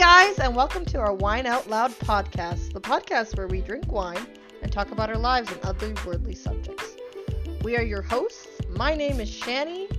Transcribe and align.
guys, 0.00 0.38
and 0.38 0.56
welcome 0.56 0.82
to 0.82 0.96
our 0.96 1.12
Wine 1.12 1.44
Out 1.44 1.68
Loud 1.68 1.90
podcast, 1.90 2.72
the 2.72 2.80
podcast 2.80 3.36
where 3.36 3.46
we 3.46 3.60
drink 3.60 3.92
wine 3.92 4.26
and 4.62 4.72
talk 4.72 4.92
about 4.92 5.10
our 5.10 5.18
lives 5.18 5.52
and 5.52 5.60
other 5.60 5.92
worldly 6.06 6.34
subjects. 6.34 6.96
We 7.60 7.76
are 7.76 7.82
your 7.82 8.00
hosts. 8.00 8.48
My 8.70 8.94
name 8.94 9.20
is 9.20 9.30
Shani. 9.30 9.94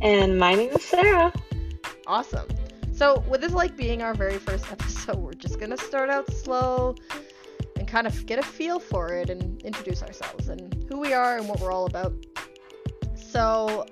And 0.00 0.38
my 0.38 0.54
name 0.54 0.70
is 0.70 0.82
Sarah. 0.82 1.30
Awesome. 2.06 2.48
So, 2.90 3.22
with 3.28 3.42
this 3.42 3.52
like 3.52 3.76
being 3.76 4.00
our 4.00 4.14
very 4.14 4.38
first 4.38 4.64
episode, 4.72 5.16
we're 5.18 5.34
just 5.34 5.60
gonna 5.60 5.76
start 5.76 6.08
out 6.08 6.32
slow 6.32 6.94
and 7.76 7.86
kind 7.86 8.06
of 8.06 8.24
get 8.24 8.38
a 8.38 8.42
feel 8.42 8.80
for 8.80 9.12
it 9.12 9.28
and 9.28 9.60
introduce 9.60 10.02
ourselves 10.02 10.48
and 10.48 10.86
who 10.88 10.98
we 10.98 11.12
are 11.12 11.36
and 11.36 11.50
what 11.50 11.60
we're 11.60 11.70
all 11.70 11.84
about. 11.84 12.14
So, 13.14 13.84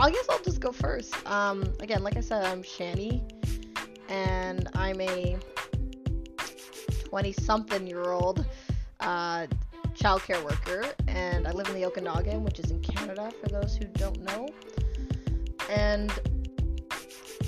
I 0.00 0.10
guess 0.10 0.24
I'll 0.30 0.42
just 0.42 0.60
go 0.60 0.72
first. 0.72 1.14
Um, 1.26 1.62
again, 1.80 2.02
like 2.02 2.16
I 2.16 2.20
said, 2.20 2.42
I'm 2.44 2.62
Shani, 2.62 3.20
and 4.08 4.66
I'm 4.74 4.98
a 4.98 5.36
20 7.04 7.32
something 7.32 7.86
year 7.86 8.10
old 8.10 8.46
uh, 9.00 9.46
childcare 9.92 10.42
worker, 10.42 10.86
and 11.06 11.46
I 11.46 11.50
live 11.50 11.68
in 11.68 11.74
the 11.74 11.84
Okanagan, 11.84 12.44
which 12.44 12.58
is 12.60 12.70
in 12.70 12.80
Canada 12.80 13.30
for 13.42 13.48
those 13.50 13.76
who 13.76 13.84
don't 13.84 14.22
know. 14.22 14.48
And 15.68 16.10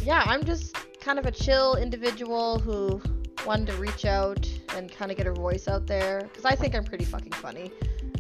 yeah, 0.03 0.23
I'm 0.27 0.45
just 0.45 0.77
kind 1.01 1.19
of 1.19 1.25
a 1.25 1.31
chill 1.33 1.77
individual 1.77 2.59
who 2.59 3.01
wanted 3.47 3.69
to 3.69 3.75
reach 3.75 4.05
out 4.05 4.47
and 4.77 4.93
kind 4.93 5.11
of 5.11 5.17
get 5.17 5.25
her 5.25 5.33
voice 5.33 5.69
out 5.69 5.87
there 5.87 6.21
because 6.25 6.45
I 6.45 6.55
think 6.55 6.75
I'm 6.75 6.85
pretty 6.85 7.07
fucking 7.07 7.33
funny. 7.33 7.73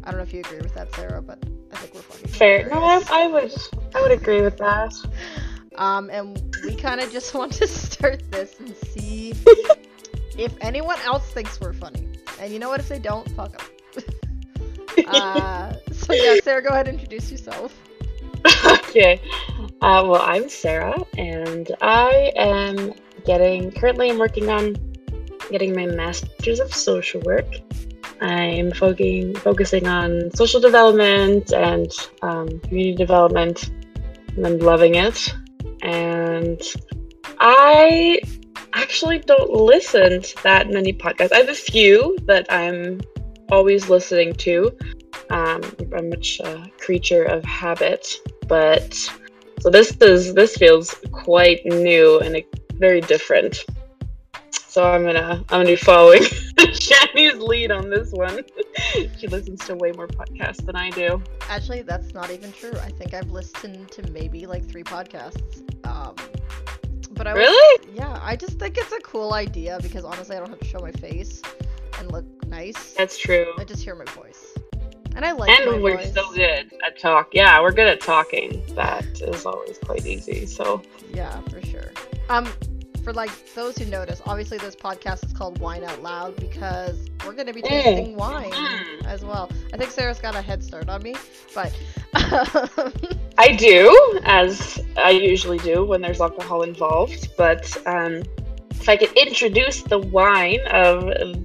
I 0.05 0.11
don't 0.11 0.17
know 0.17 0.25
if 0.25 0.33
you 0.33 0.41
agree 0.41 0.61
with 0.61 0.75
that, 0.75 0.95
Sarah, 0.95 1.21
but 1.21 1.39
I 1.73 1.77
think 1.77 1.95
we're 1.95 2.03
fucking 2.03 2.29
fair. 2.29 2.69
No, 2.69 2.83
I, 2.83 3.03
I 3.11 3.27
would, 3.29 3.55
I 3.95 4.01
would 4.01 4.12
agree 4.12 4.43
with 4.43 4.57
that. 4.59 4.95
Um, 5.77 6.11
and 6.11 6.41
we 6.65 6.75
kind 6.75 7.01
of 7.01 7.11
just 7.12 7.34
want 7.34 7.53
to 7.55 7.67
start 7.67 8.23
this 8.31 8.59
and 8.61 8.77
see 8.77 9.34
if 10.39 10.55
anyone 10.61 10.98
else 11.05 11.27
thinks 11.31 11.61
we're 11.61 11.73
funny. 11.73 12.09
And 12.41 12.53
you 12.53 12.59
know 12.59 12.69
what? 12.69 12.81
If 12.81 12.89
they 12.89 12.98
don't, 12.98 13.28
fuck 13.33 13.56
them. 13.56 14.05
uh, 15.06 15.75
so 15.93 16.12
yeah, 16.12 16.37
Sarah, 16.43 16.62
go 16.62 16.70
ahead 16.70 16.89
and 16.89 16.98
introduce 16.98 17.31
yourself. 17.31 17.75
okay. 18.67 19.20
Uh, 19.81 20.05
well, 20.06 20.23
I'm 20.23 20.48
Sarah, 20.48 20.98
and 21.17 21.70
I 21.81 22.33
am 22.37 22.93
getting 23.25 23.70
currently 23.70 24.11
I'm 24.11 24.19
working 24.19 24.50
on 24.50 24.75
getting 25.50 25.75
my 25.75 25.87
master's 25.87 26.61
of 26.61 26.75
social 26.75 27.20
work. 27.23 27.47
I'm 28.23 28.70
focusing 28.70 29.34
focusing 29.34 29.89
on 29.89 30.31
social 30.34 30.61
development 30.61 31.53
and 31.53 31.91
um, 32.23 32.61
community 32.61 32.95
development, 32.95 33.70
and 34.37 34.47
I'm 34.47 34.59
loving 34.59 34.95
it. 34.95 35.34
And 35.83 36.62
I 37.41 38.20
actually 38.75 39.19
don't 39.19 39.50
listen 39.50 40.23
to 40.23 40.43
that 40.45 40.70
many 40.70 40.93
podcasts. 40.93 41.33
I 41.33 41.39
have 41.39 41.48
a 41.48 41.55
few 41.55 42.17
that 42.27 42.47
I'm 42.48 43.00
always 43.50 43.89
listening 43.89 44.34
to. 44.34 44.70
Um, 45.31 45.61
I'm 45.97 46.09
much 46.09 46.41
a 46.41 46.70
creature 46.78 47.25
of 47.25 47.45
habit, 47.45 48.19
but 48.47 48.95
so 49.61 49.70
this 49.70 49.97
is 50.00 50.34
this 50.34 50.56
feels 50.56 50.95
quite 51.11 51.65
new 51.65 52.20
and 52.20 52.41
very 52.75 53.00
different. 53.00 53.65
So 54.73 54.91
I'm 54.91 55.05
gonna 55.05 55.45
I'm 55.51 55.61
gonna 55.61 55.65
be 55.67 55.77
following 55.77 56.23
Shani's 56.56 57.39
lead 57.39 57.70
on 57.70 57.91
this 57.91 58.11
one. 58.11 58.41
she 59.19 59.28
listens 59.28 59.62
to 59.67 59.75
way 59.75 59.92
more 59.92 60.06
podcasts 60.06 60.65
than 60.65 60.77
I 60.77 60.89
do. 60.89 61.23
Actually, 61.51 61.83
that's 61.83 62.15
not 62.15 62.31
even 62.31 62.51
true. 62.53 62.73
I 62.81 62.89
think 62.89 63.12
I've 63.12 63.31
listened 63.31 63.91
to 63.91 64.11
maybe 64.12 64.47
like 64.47 64.65
three 64.67 64.83
podcasts. 64.83 65.61
Um, 65.87 66.15
but 67.11 67.27
I 67.27 67.34
was, 67.34 67.41
really, 67.41 67.95
yeah, 67.95 68.19
I 68.23 68.34
just 68.34 68.59
think 68.59 68.78
it's 68.78 68.93
a 68.93 69.00
cool 69.00 69.34
idea 69.34 69.78
because 69.83 70.06
honestly, 70.06 70.37
I 70.37 70.39
don't 70.39 70.48
have 70.48 70.61
to 70.61 70.65
show 70.65 70.78
my 70.78 70.93
face 70.93 71.43
and 71.99 72.10
look 72.10 72.25
nice. 72.47 72.94
That's 72.94 73.19
true. 73.19 73.53
I 73.59 73.65
just 73.65 73.83
hear 73.84 73.94
my 73.94 74.06
voice, 74.12 74.56
and 75.15 75.27
I 75.27 75.33
like. 75.33 75.50
And 75.50 75.83
we're 75.83 75.99
voice. 75.99 76.15
so 76.15 76.33
good 76.33 76.72
at 76.87 76.99
talk. 76.99 77.28
Yeah, 77.34 77.60
we're 77.60 77.72
good 77.72 77.89
at 77.89 78.00
talking. 78.00 78.62
That 78.75 79.21
is 79.21 79.44
always 79.44 79.77
quite 79.77 80.06
easy. 80.06 80.47
So 80.47 80.81
yeah, 81.12 81.43
for 81.50 81.60
sure. 81.60 81.93
Um, 82.31 82.50
for 83.03 83.13
like 83.13 83.31
those 83.55 83.77
who 83.77 83.85
notice, 83.87 84.23
obviously 84.27 84.59
this 84.59 84.77
podcast 84.77 85.25
is 85.27 85.33
called 85.33 85.59
Wine 85.61 85.85
Out 85.85 86.03
Loud 86.03 86.37
because 86.37 87.09
we're 87.27 87.33
going 87.35 87.47
to 87.47 87.53
be 87.53 87.63
tasting 87.63 88.17
wine 88.17 88.51
Mm. 88.53 89.05
as 89.07 89.25
well. 89.25 89.51
I 89.73 89.77
think 89.77 89.91
Sarah's 89.91 90.19
got 90.21 90.35
a 90.35 90.43
head 90.43 90.63
start 90.63 90.89
on 90.89 91.03
me, 91.03 91.15
but 91.55 91.73
I 93.39 93.55
do, 93.59 94.21
as 94.25 94.81
I 94.97 95.11
usually 95.11 95.59
do 95.59 95.85
when 95.85 96.01
there's 96.01 96.21
alcohol 96.21 96.63
involved. 96.63 97.29
But 97.37 97.77
um, 97.87 98.23
if 98.71 98.89
I 98.89 98.97
could 98.97 99.13
introduce 99.17 99.83
the 99.83 99.99
wine 99.99 100.61
of 100.71 101.01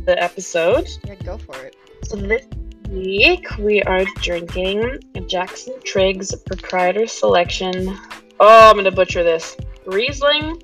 the 0.05 0.15
episode. 0.17 0.87
yeah, 1.05 1.15
go 1.15 1.37
for 1.37 1.55
it. 1.57 1.75
So 2.03 2.15
this 2.17 2.45
week 2.89 3.45
we 3.57 3.81
are 3.83 4.05
drinking 4.21 4.99
Jackson 5.27 5.75
Triggs 5.83 6.33
Proprietor 6.45 7.07
Selection. 7.07 7.97
Oh, 8.39 8.69
I'm 8.69 8.75
gonna 8.75 8.91
butcher 8.91 9.23
this. 9.23 9.57
Riesling 9.85 10.61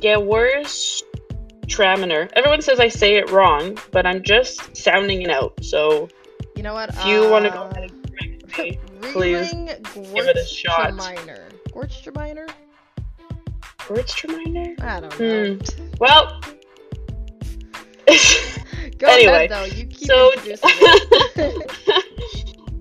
Gewürztraminer. 0.00 2.28
Everyone 2.34 2.60
says 2.62 2.78
I 2.80 2.88
say 2.88 3.16
it 3.16 3.30
wrong, 3.30 3.76
but 3.90 4.06
I'm 4.06 4.22
just 4.22 4.76
sounding 4.76 5.22
it 5.22 5.30
out. 5.30 5.52
So 5.62 6.08
You 6.54 6.62
know 6.62 6.74
what? 6.74 6.90
if 6.90 7.04
you 7.06 7.28
want 7.30 7.44
to 7.44 7.50
go 7.50 7.60
uh, 7.60 7.68
ahead 7.70 7.90
and 7.90 8.12
correct 8.52 8.56
me, 8.56 8.78
please 9.12 9.52
give 9.52 10.26
it 10.28 10.36
a 10.36 10.44
shot. 10.44 10.92
Gewürztraminer. 10.92 11.50
Gewürztraminer? 11.72 12.48
Gewürztraminer? 13.78 14.74
I 14.82 15.00
don't 15.00 15.18
know. 15.20 15.54
Hmm. 15.54 15.60
Well, 16.00 16.40
Go 18.98 19.06
Anyway, 19.08 19.46
ahead 19.46 19.50
though. 19.50 19.64
You 19.64 19.86
keep 19.86 20.08
so- 20.08 20.32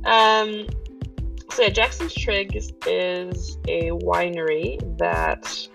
um, 0.06 0.68
so 1.52 1.62
yeah, 1.64 1.70
Jackson's 1.70 2.14
Triggs 2.14 2.72
is 2.86 3.58
a 3.68 3.90
winery 3.92 4.78
that 4.98 5.68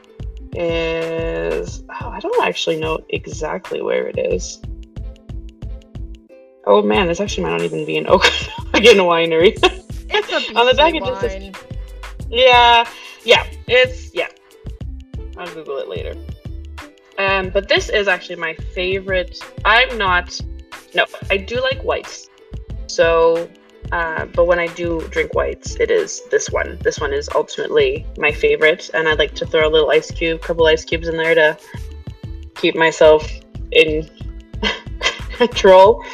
is. 0.54 1.82
Oh, 2.00 2.08
I 2.08 2.20
don't 2.20 2.44
actually 2.44 2.78
know 2.78 2.98
exactly 3.10 3.82
where 3.82 4.06
it 4.06 4.18
is. 4.18 4.60
Oh 6.66 6.82
man, 6.82 7.06
this 7.08 7.20
actually 7.20 7.44
might 7.44 7.52
not 7.52 7.62
even 7.62 7.84
be 7.86 7.96
an 7.96 8.06
Okanagan 8.08 8.98
winery. 8.98 9.54
It's 10.08 10.28
a 10.30 10.54
On 10.58 10.66
the 10.66 10.74
back 10.74 10.94
it 10.94 11.04
just 11.04 11.20
says- 11.20 11.52
yeah, 12.28 12.88
yeah, 13.24 13.44
it's 13.66 14.14
yeah. 14.14 14.28
I'll 15.36 15.52
Google 15.52 15.78
it 15.78 15.88
later. 15.88 16.14
Um, 17.18 17.50
but 17.50 17.68
this 17.68 17.88
is 17.88 18.08
actually 18.08 18.36
my 18.36 18.54
favorite. 18.54 19.38
I'm 19.64 19.98
not. 19.98 20.40
No, 20.94 21.06
I 21.30 21.36
do 21.36 21.60
like 21.60 21.82
whites. 21.82 22.28
So, 22.86 23.48
uh, 23.92 24.26
but 24.26 24.46
when 24.46 24.58
I 24.58 24.68
do 24.68 25.00
drink 25.08 25.34
whites, 25.34 25.74
it 25.80 25.90
is 25.90 26.22
this 26.30 26.50
one. 26.50 26.78
This 26.82 27.00
one 27.00 27.12
is 27.12 27.28
ultimately 27.34 28.06
my 28.18 28.30
favorite, 28.30 28.90
and 28.94 29.08
I 29.08 29.14
like 29.14 29.34
to 29.36 29.46
throw 29.46 29.66
a 29.66 29.70
little 29.70 29.90
ice 29.90 30.10
cube, 30.10 30.40
couple 30.42 30.66
ice 30.66 30.84
cubes 30.84 31.08
in 31.08 31.16
there 31.16 31.34
to 31.34 31.58
keep 32.54 32.76
myself 32.76 33.28
in 33.72 34.08
control. 35.32 36.04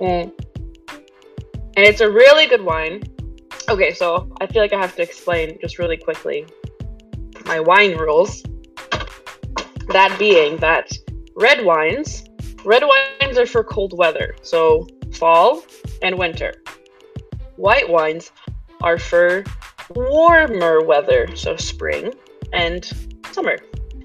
Mm. 0.00 0.32
And 1.76 1.84
it's 1.84 2.00
a 2.00 2.10
really 2.10 2.46
good 2.46 2.62
wine. 2.62 3.02
Okay, 3.68 3.92
so 3.92 4.32
I 4.40 4.46
feel 4.46 4.62
like 4.62 4.72
I 4.72 4.80
have 4.80 4.96
to 4.96 5.02
explain 5.02 5.58
just 5.60 5.78
really 5.78 5.96
quickly 5.98 6.46
my 7.44 7.60
wine 7.60 7.96
rules. 7.96 8.42
That 9.88 10.16
being 10.18 10.56
that 10.58 10.92
red 11.34 11.64
wines, 11.64 12.24
red 12.64 12.82
wines 12.84 13.38
are 13.38 13.46
for 13.46 13.62
cold 13.62 13.96
weather, 13.96 14.34
so 14.42 14.86
fall 15.12 15.62
and 16.02 16.18
winter. 16.18 16.54
White 17.56 17.88
wines 17.88 18.32
are 18.82 18.98
for 18.98 19.44
warmer 19.94 20.82
weather, 20.82 21.34
so 21.36 21.56
spring 21.56 22.12
and 22.52 22.84
summer. 23.32 23.56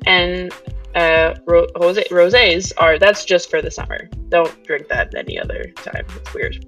And 0.06 0.54
uh, 0.96 1.36
ro- 1.46 1.68
rose- 1.80 2.08
rosés 2.10 2.72
are 2.78 2.98
that's 2.98 3.26
just 3.26 3.50
for 3.50 3.62
the 3.62 3.72
summer. 3.72 4.10
Don't 4.30 4.64
drink 4.64 4.88
that 4.90 5.14
any 5.16 5.40
other 5.40 5.66
time. 5.76 6.06
It's 6.16 6.34
weird. 6.34 6.66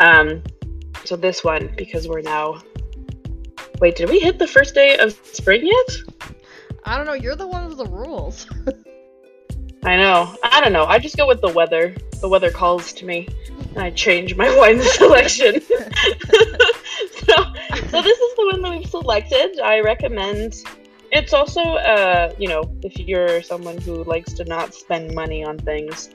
Um, 0.00 0.42
so 1.04 1.16
this 1.16 1.44
one 1.44 1.72
because 1.76 2.08
we're 2.08 2.22
now. 2.22 2.60
Wait, 3.80 3.96
did 3.96 4.08
we 4.08 4.18
hit 4.18 4.38
the 4.38 4.46
first 4.46 4.74
day 4.74 4.96
of 4.96 5.12
spring 5.24 5.66
yet? 5.66 6.34
I 6.84 6.96
don't 6.96 7.06
know. 7.06 7.12
You're 7.12 7.36
the 7.36 7.46
one 7.46 7.68
with 7.68 7.78
the 7.78 7.86
rules. 7.86 8.46
I 9.84 9.96
know. 9.96 10.34
I 10.42 10.60
don't 10.60 10.72
know. 10.72 10.84
I 10.84 10.98
just 10.98 11.16
go 11.16 11.26
with 11.26 11.40
the 11.40 11.50
weather. 11.52 11.94
The 12.26 12.30
weather 12.30 12.50
calls 12.50 12.92
to 12.94 13.06
me, 13.06 13.28
and 13.76 13.78
I 13.78 13.90
change 13.90 14.34
my 14.34 14.52
wine 14.58 14.82
selection. 14.82 15.60
so, 15.60 15.76
so 17.30 18.02
this 18.02 18.18
is 18.18 18.34
the 18.34 18.48
one 18.50 18.62
that 18.62 18.76
we've 18.76 18.90
selected. 18.90 19.60
I 19.60 19.78
recommend. 19.78 20.64
It's 21.12 21.32
also, 21.32 21.60
uh, 21.60 22.34
you 22.36 22.48
know, 22.48 22.64
if 22.82 22.98
you're 22.98 23.42
someone 23.42 23.78
who 23.78 24.02
likes 24.02 24.32
to 24.32 24.44
not 24.44 24.74
spend 24.74 25.14
money 25.14 25.44
on 25.44 25.56
things, 25.56 26.10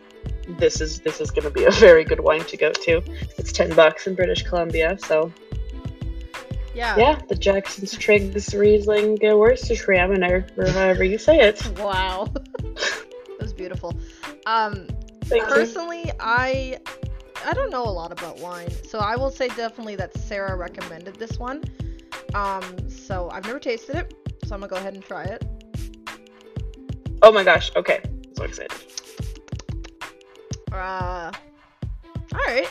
this 0.59 0.81
is 0.81 0.99
this 0.99 1.21
is 1.21 1.31
going 1.31 1.45
to 1.45 1.49
be 1.49 1.63
a 1.63 1.71
very 1.87 2.03
good 2.03 2.19
wine 2.19 2.43
to 2.43 2.57
go 2.57 2.73
to. 2.73 3.01
It's 3.37 3.53
ten 3.53 3.73
bucks 3.73 4.05
in 4.05 4.13
British 4.13 4.43
Columbia, 4.43 4.97
so 5.07 5.31
Yeah. 6.73 6.97
Yeah, 6.97 7.21
the 7.29 7.35
Jackson's 7.35 7.97
Triggs 7.97 8.53
Riesling 8.53 9.17
Gewürztraminer, 9.17 10.57
or 10.57 10.69
however 10.71 11.05
you 11.05 11.17
say 11.17 11.39
it. 11.39 11.65
Wow. 11.79 12.27
that 12.33 13.37
was 13.39 13.53
beautiful. 13.53 13.95
Um, 14.45 14.87
Thank 15.31 15.47
you. 15.49 15.53
personally, 15.55 16.11
I 16.19 16.77
I 17.45 17.53
don't 17.53 17.71
know 17.71 17.83
a 17.83 17.89
lot 17.89 18.11
about 18.11 18.39
wine, 18.39 18.69
so 18.87 18.99
I 18.99 19.15
will 19.15 19.31
say 19.31 19.47
definitely 19.49 19.95
that 19.95 20.15
Sarah 20.17 20.55
recommended 20.55 21.15
this 21.15 21.39
one. 21.39 21.63
Um, 22.35 22.89
so 22.89 23.29
I've 23.31 23.45
never 23.45 23.59
tasted 23.59 23.95
it, 23.95 24.13
so 24.45 24.53
I'm 24.53 24.61
gonna 24.61 24.69
go 24.69 24.75
ahead 24.77 24.93
and 24.93 25.03
try 25.03 25.23
it. 25.23 25.43
Oh 27.23 27.31
my 27.31 27.43
gosh, 27.43 27.71
okay. 27.75 28.01
So 28.35 28.43
excited. 28.43 28.71
Uh, 30.71 31.31
all 32.33 32.39
right. 32.45 32.67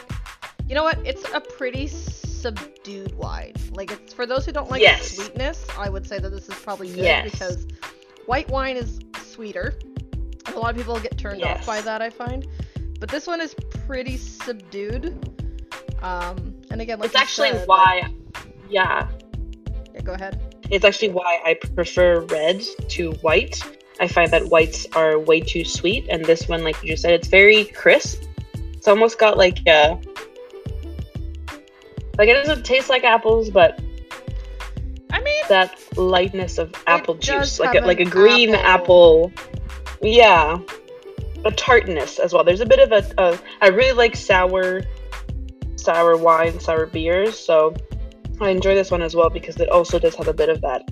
You 0.68 0.74
know 0.74 0.82
what? 0.84 0.98
It's 1.06 1.24
a 1.34 1.40
pretty 1.40 1.86
subdued 1.88 3.14
wine. 3.16 3.54
Like 3.72 3.90
it's 3.92 4.12
for 4.14 4.24
those 4.26 4.46
who 4.46 4.52
don't 4.52 4.70
like 4.70 4.80
Yes. 4.80 5.10
the 5.10 5.24
sweetness. 5.24 5.66
I 5.78 5.88
would 5.90 6.06
say 6.06 6.18
that 6.18 6.30
this 6.30 6.48
is 6.48 6.54
probably 6.54 6.88
good 6.88 7.04
Yes. 7.04 7.30
because 7.30 7.66
white 8.26 8.48
wine 8.48 8.76
is 8.76 9.00
sweeter. 9.22 9.74
And 10.46 10.54
a 10.56 10.58
lot 10.58 10.70
of 10.70 10.76
people 10.76 10.98
get 11.00 11.18
turned 11.18 11.42
off 11.44 11.66
by 11.66 11.80
that. 11.82 12.00
I 12.00 12.08
find, 12.10 12.46
but 13.00 13.08
this 13.08 13.26
one 13.26 13.40
is 13.40 13.54
pretty 13.86 14.16
subdued. 14.16 15.16
Um, 16.02 16.54
and 16.70 16.80
again, 16.80 16.98
like 17.00 17.06
It's 17.08 17.16
actually 17.16 17.50
said, 17.50 17.66
why, 17.66 18.08
yeah, 18.68 19.08
Like, 19.12 19.94
yeah, 19.94 20.00
go 20.02 20.12
ahead. 20.12 20.40
it's 20.70 20.84
actually 20.84 21.10
why 21.10 21.40
I 21.44 21.54
prefer 21.54 22.20
red 22.26 22.62
to 22.90 23.12
white. 23.22 23.60
I 23.98 24.06
find 24.06 24.30
that 24.30 24.46
whites 24.48 24.86
are 24.94 25.18
way 25.18 25.40
too 25.40 25.64
sweet, 25.64 26.06
and 26.08 26.24
this 26.24 26.48
one, 26.48 26.62
like 26.64 26.82
you 26.82 26.90
just 26.90 27.02
said, 27.02 27.12
it's 27.12 27.28
very 27.28 27.64
crisp. 27.66 28.22
It's 28.72 28.88
almost 28.88 29.18
got 29.18 29.36
like 29.36 29.58
a, 29.66 29.98
like 32.16 32.28
it 32.28 32.34
doesn't 32.34 32.64
taste 32.64 32.88
like 32.88 33.04
apples, 33.04 33.50
but 33.50 33.78
I 35.10 35.20
mean, 35.20 35.42
that 35.50 35.78
lightness 35.98 36.56
of 36.56 36.72
apple 36.86 37.14
juice, 37.14 37.58
like 37.60 37.74
a, 37.74 37.84
like 37.84 38.00
a 38.00 38.04
green 38.06 38.54
apple- 38.54 39.30
apple. 39.30 39.32
Yeah, 40.02 40.58
a 41.44 41.50
tartness 41.52 42.18
as 42.18 42.32
well. 42.32 42.44
There's 42.44 42.60
a 42.60 42.66
bit 42.66 42.78
of 42.80 42.92
a, 42.92 43.14
a. 43.22 43.38
I 43.60 43.68
really 43.68 43.92
like 43.92 44.16
sour, 44.16 44.82
sour 45.76 46.16
wine, 46.16 46.60
sour 46.60 46.86
beers. 46.86 47.38
So 47.38 47.74
I 48.40 48.50
enjoy 48.50 48.74
this 48.74 48.90
one 48.90 49.02
as 49.02 49.14
well 49.14 49.30
because 49.30 49.56
it 49.58 49.68
also 49.68 49.98
does 49.98 50.14
have 50.16 50.28
a 50.28 50.32
bit 50.34 50.48
of 50.48 50.60
that. 50.62 50.86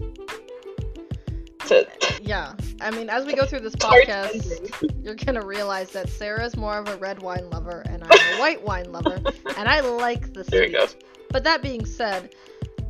To, 1.66 1.86
yeah. 2.22 2.54
I 2.80 2.90
mean, 2.90 3.10
as 3.10 3.26
we 3.26 3.34
go 3.34 3.44
through 3.44 3.60
this 3.60 3.76
podcast, 3.76 5.04
you're 5.04 5.14
gonna 5.14 5.44
realize 5.44 5.90
that 5.90 6.08
Sarah's 6.08 6.56
more 6.56 6.78
of 6.78 6.88
a 6.88 6.96
red 6.96 7.20
wine 7.22 7.50
lover 7.50 7.82
and 7.86 8.02
I'm 8.04 8.36
a 8.36 8.40
white 8.40 8.62
wine 8.62 8.90
lover, 8.90 9.20
and 9.56 9.68
I 9.68 9.80
like 9.80 10.32
the 10.32 10.44
There 10.48 10.62
sweet. 10.64 10.70
you 10.72 10.78
go. 10.78 10.86
But 11.30 11.44
that 11.44 11.60
being 11.60 11.84
said, 11.84 12.34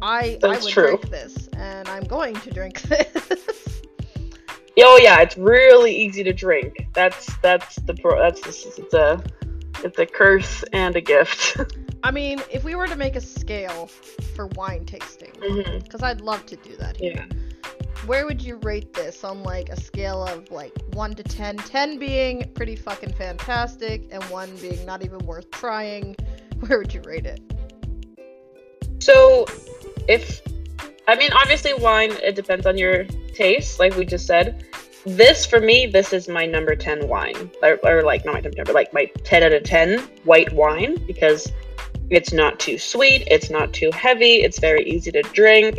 I 0.01 0.21
I 0.21 0.39
That's 0.41 0.65
would 0.65 0.73
true. 0.73 0.87
drink 0.99 1.11
this, 1.11 1.49
and 1.57 1.89
I'm 1.89 2.05
going 2.05 2.35
to 2.37 2.51
drink 2.51 2.81
this. 2.83 3.58
Oh 4.81 4.99
yeah, 5.03 5.21
it's 5.21 5.37
really 5.37 5.95
easy 5.95 6.23
to 6.25 6.33
drink. 6.33 6.89
That's 6.95 7.37
that's 7.39 7.77
the 7.77 7.95
pro. 7.95 8.21
That's 8.21 8.41
it's 8.47 8.95
a 8.95 9.23
it's 9.85 9.99
a 9.99 10.07
curse 10.07 10.65
and 10.73 10.97
a 10.97 11.01
gift. 11.01 11.61
I 12.05 12.11
mean, 12.11 12.41
if 12.51 12.65
we 12.65 12.75
were 12.75 12.87
to 12.87 12.97
make 12.97 13.17
a 13.17 13.21
scale 13.21 13.89
for 14.37 14.47
wine 14.49 14.85
tasting, 14.85 15.33
mm-hmm. 15.33 15.79
because 15.79 16.03
I'd 16.03 16.21
love 16.21 16.47
to 16.47 16.57
do 16.57 16.77
that 16.77 16.97
here. 16.97 17.27
Yeah. 17.29 17.39
Where 18.07 18.25
would 18.25 18.41
you 18.41 18.57
rate 18.63 18.95
this 18.95 19.25
on 19.25 19.43
like 19.43 19.69
a 19.69 19.81
scale 19.81 20.25
of 20.25 20.51
like 20.51 20.73
1 20.93 21.15
to 21.17 21.23
10? 21.23 21.57
10 21.57 21.99
being 21.99 22.51
pretty 22.55 22.77
fucking 22.77 23.13
fantastic, 23.15 24.09
and 24.13 24.23
1 24.25 24.57
being 24.57 24.87
not 24.87 25.05
even 25.05 25.19
worth 25.27 25.51
trying. 25.51 26.15
Where 26.61 26.79
would 26.79 26.95
you 26.95 27.03
rate 27.03 27.27
it? 27.27 27.41
So, 29.01 29.47
if 30.09 30.41
I 31.09 31.17
mean, 31.17 31.33
obviously, 31.33 31.75
wine 31.75 32.13
it 32.23 32.37
depends 32.37 32.67
on 32.67 32.79
your 32.79 33.07
taste, 33.39 33.79
like 33.79 33.95
we 33.97 34.05
just 34.05 34.27
said. 34.27 34.65
This 35.07 35.47
for 35.47 35.61
me, 35.61 35.87
this 35.87 36.13
is 36.13 36.29
my 36.29 36.45
number 36.45 36.75
ten 36.75 37.09
wine, 37.09 37.51
or, 37.63 37.79
or 37.85 38.03
like 38.03 38.25
not 38.25 38.35
my 38.35 38.51
number, 38.57 38.73
like 38.73 38.93
my 38.93 39.05
ten 39.25 39.43
out 39.43 39.53
of 39.53 39.63
ten 39.63 40.01
white 40.25 40.53
wine 40.53 40.93
because 41.07 41.53
it's 42.11 42.33
not 42.33 42.59
too 42.59 42.77
sweet, 42.79 43.21
it's 43.31 43.51
not 43.51 43.73
too 43.73 43.91
heavy, 43.93 44.35
it's 44.47 44.59
very 44.59 44.83
easy 44.95 45.13
to 45.13 45.23
drink. 45.41 45.77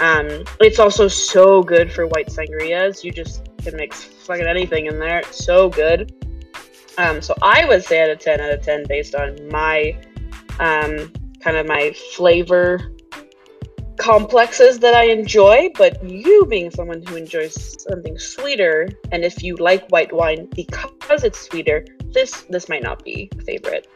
Um, 0.00 0.44
it's 0.60 0.78
also 0.78 1.08
so 1.08 1.62
good 1.62 1.92
for 1.92 2.06
white 2.06 2.28
sangrias. 2.28 3.04
You 3.04 3.12
just 3.12 3.48
can 3.58 3.76
mix 3.76 4.02
fucking 4.02 4.46
anything 4.46 4.86
in 4.86 4.98
there. 4.98 5.18
It's 5.18 5.44
so 5.44 5.68
good. 5.68 6.00
Um, 6.96 7.20
so 7.20 7.34
I 7.42 7.66
would 7.66 7.84
say 7.84 8.02
out 8.02 8.10
of 8.10 8.18
ten 8.18 8.40
out 8.40 8.52
of 8.52 8.62
ten 8.62 8.84
based 8.88 9.14
on 9.14 9.36
my 9.48 9.96
um, 10.58 11.12
kind 11.40 11.56
of 11.56 11.66
my 11.66 11.92
flavor 12.14 12.92
complexes 14.00 14.78
that 14.78 14.94
I 14.94 15.04
enjoy, 15.04 15.68
but 15.76 16.02
you 16.02 16.46
being 16.46 16.70
someone 16.70 17.02
who 17.06 17.16
enjoys 17.16 17.54
something 17.86 18.18
sweeter, 18.18 18.88
and 19.12 19.24
if 19.24 19.42
you 19.42 19.56
like 19.56 19.86
white 19.90 20.10
wine 20.10 20.48
because 20.56 21.22
it's 21.22 21.38
sweeter, 21.38 21.84
this 22.14 22.42
this 22.48 22.68
might 22.68 22.82
not 22.82 23.04
be 23.04 23.30
a 23.38 23.42
favorite. 23.42 23.86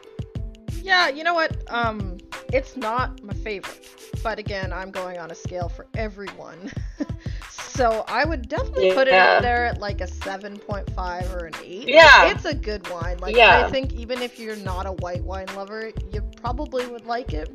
Yeah, 0.83 1.09
you 1.09 1.23
know 1.23 1.33
what? 1.33 1.57
Um, 1.69 2.17
it's 2.53 2.77
not 2.77 3.23
my 3.23 3.33
favorite, 3.33 3.89
but 4.21 4.37
again, 4.37 4.71
I'm 4.71 4.91
going 4.91 5.17
on 5.17 5.31
a 5.31 5.35
scale 5.35 5.69
for 5.69 5.87
everyone. 5.95 6.71
so 7.49 8.05
I 8.07 8.23
would 8.25 8.47
definitely 8.47 8.93
put 8.93 9.07
it 9.07 9.13
Yeah. 9.13 9.37
up 9.37 9.41
there 9.41 9.65
at 9.65 9.79
like 9.79 10.01
a 10.01 10.07
7.5 10.07 11.33
or 11.35 11.47
an 11.47 11.53
8. 11.63 11.79
Like, 11.79 11.87
Yeah. 11.87 12.27
it's 12.29 12.45
a 12.45 12.53
good 12.53 12.87
wine. 12.89 13.17
Like, 13.17 13.35
Yeah. 13.35 13.65
I 13.65 13.71
think 13.71 13.93
even 13.93 14.21
if 14.21 14.39
you're 14.39 14.55
not 14.57 14.85
a 14.85 14.91
white 14.91 15.23
wine 15.23 15.47
lover, 15.55 15.91
you 16.13 16.21
probably 16.39 16.85
would 16.85 17.07
like 17.07 17.33
it. 17.33 17.49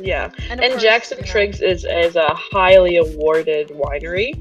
Yeah, 0.00 0.30
And, 0.50 0.60
and 0.60 0.72
course, 0.72 0.82
Jackson 0.82 1.18
you 1.18 1.24
know, 1.24 1.30
Triggs 1.30 1.60
is 1.60 1.84
is 1.84 2.16
a 2.16 2.28
highly 2.34 2.96
awarded 2.96 3.68
winery. 3.68 4.32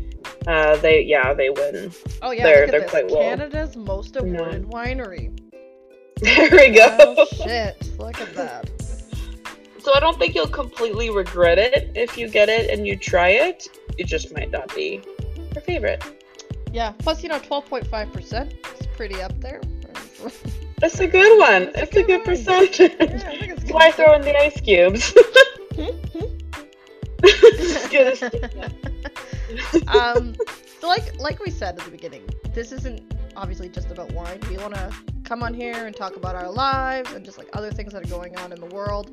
Uh, 0.47 0.75
they 0.77 1.01
yeah 1.01 1.33
they 1.33 1.49
win. 1.49 1.91
Oh, 2.21 2.31
yeah, 2.31 2.43
they're- 2.43 2.67
they're 2.67 2.81
this. 2.81 2.89
quite 2.91 3.07
well 3.09 3.21
Canada's 3.21 3.75
most 3.75 4.15
awarded 4.15 4.65
winery. 4.65 5.37
There 6.21 6.49
we 6.51 6.69
go. 6.69 6.87
Oh, 6.99 7.25
shit. 7.43 7.75
Look 7.99 8.21
at 8.21 8.33
that. 8.35 8.69
So 9.79 9.93
I 9.93 9.99
don't 9.99 10.17
think 10.17 10.35
you'll 10.35 10.47
completely 10.47 11.09
regret 11.09 11.59
it 11.59 11.91
if 11.95 12.17
you 12.17 12.29
get 12.29 12.47
it 12.47 12.69
and 12.69 12.87
you 12.87 12.95
try 12.95 13.29
it. 13.29 13.67
It 13.97 14.05
just 14.07 14.33
might 14.33 14.49
not 14.49 14.73
be 14.73 15.01
your 15.53 15.61
favorite. 15.61 16.01
Yeah, 16.71 16.93
plus, 16.99 17.21
you 17.21 17.27
know, 17.29 17.39
12.5% 17.39 18.79
is 18.79 18.87
pretty 18.95 19.21
up 19.21 19.37
there. 19.41 19.59
That's 20.79 20.99
a 20.99 21.07
good 21.07 21.39
one. 21.39 21.71
That's 21.73 21.75
a 21.75 21.79
That's 21.79 21.97
a 21.97 22.03
good 22.03 22.07
good 22.07 22.25
percentage. 22.25 22.79
Yeah, 22.79 23.55
why 23.73 23.87
I 23.87 23.91
throw 23.91 24.13
in 24.13 24.21
the 24.21 24.37
ice 24.37 24.59
cubes. 24.61 25.13
Um, 29.87 30.35
so 30.79 30.87
like 30.87 31.19
like 31.19 31.39
we 31.39 31.51
said 31.51 31.77
at 31.77 31.85
the 31.85 31.91
beginning, 31.91 32.27
this 32.53 32.71
isn't 32.71 33.13
obviously 33.35 33.69
just 33.69 33.91
about 33.91 34.11
wine. 34.13 34.39
We 34.49 34.57
want 34.57 34.73
to 34.75 34.91
come 35.23 35.43
on 35.43 35.53
here 35.53 35.85
and 35.85 35.95
talk 35.95 36.15
about 36.15 36.35
our 36.35 36.51
lives 36.51 37.11
and 37.13 37.23
just 37.23 37.37
like 37.37 37.49
other 37.53 37.71
things 37.71 37.93
that 37.93 38.03
are 38.05 38.09
going 38.09 38.35
on 38.37 38.51
in 38.51 38.59
the 38.59 38.67
world. 38.67 39.11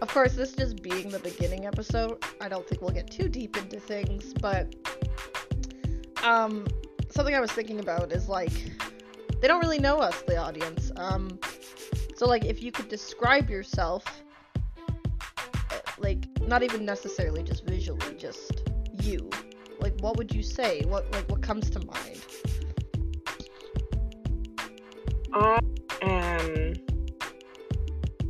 Of 0.00 0.08
course, 0.08 0.34
this 0.34 0.52
just 0.52 0.82
being 0.82 1.08
the 1.08 1.18
beginning 1.18 1.66
episode, 1.66 2.22
I 2.40 2.48
don't 2.48 2.66
think 2.66 2.82
we'll 2.82 2.90
get 2.90 3.10
too 3.10 3.28
deep 3.28 3.56
into 3.56 3.80
things, 3.80 4.34
but 4.34 4.74
um, 6.22 6.66
something 7.10 7.34
I 7.34 7.40
was 7.40 7.52
thinking 7.52 7.80
about 7.80 8.12
is 8.12 8.28
like 8.28 8.52
they 9.44 9.48
don't 9.48 9.60
really 9.60 9.78
know 9.78 9.98
us, 9.98 10.22
the 10.22 10.38
audience. 10.38 10.90
Um, 10.96 11.38
so 12.16 12.26
like 12.26 12.46
if 12.46 12.62
you 12.62 12.72
could 12.72 12.88
describe 12.88 13.50
yourself 13.50 14.02
uh, 15.70 15.76
like 15.98 16.26
not 16.48 16.62
even 16.62 16.86
necessarily 16.86 17.42
just 17.42 17.62
visually 17.66 18.14
just 18.16 18.62
you 19.02 19.28
like 19.80 19.92
what 20.00 20.16
would 20.16 20.34
you 20.34 20.42
say 20.42 20.80
what 20.86 21.12
like 21.12 21.28
what 21.30 21.42
comes 21.42 21.68
to 21.68 21.80
mind 21.84 22.24
I 25.34 25.58
am. 26.00 26.72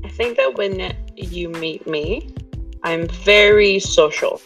I 0.03 0.09
think 0.09 0.37
that 0.37 0.55
when 0.57 0.97
you 1.15 1.49
meet 1.49 1.87
me, 1.87 2.35
I'm 2.83 3.07
very 3.07 3.79
social. 3.79 4.43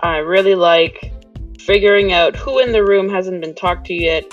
I 0.00 0.16
really 0.16 0.56
like 0.56 1.12
figuring 1.60 2.12
out 2.12 2.34
who 2.34 2.58
in 2.58 2.72
the 2.72 2.82
room 2.82 3.08
hasn't 3.08 3.40
been 3.40 3.54
talked 3.54 3.86
to 3.86 3.94
yet 3.94 4.24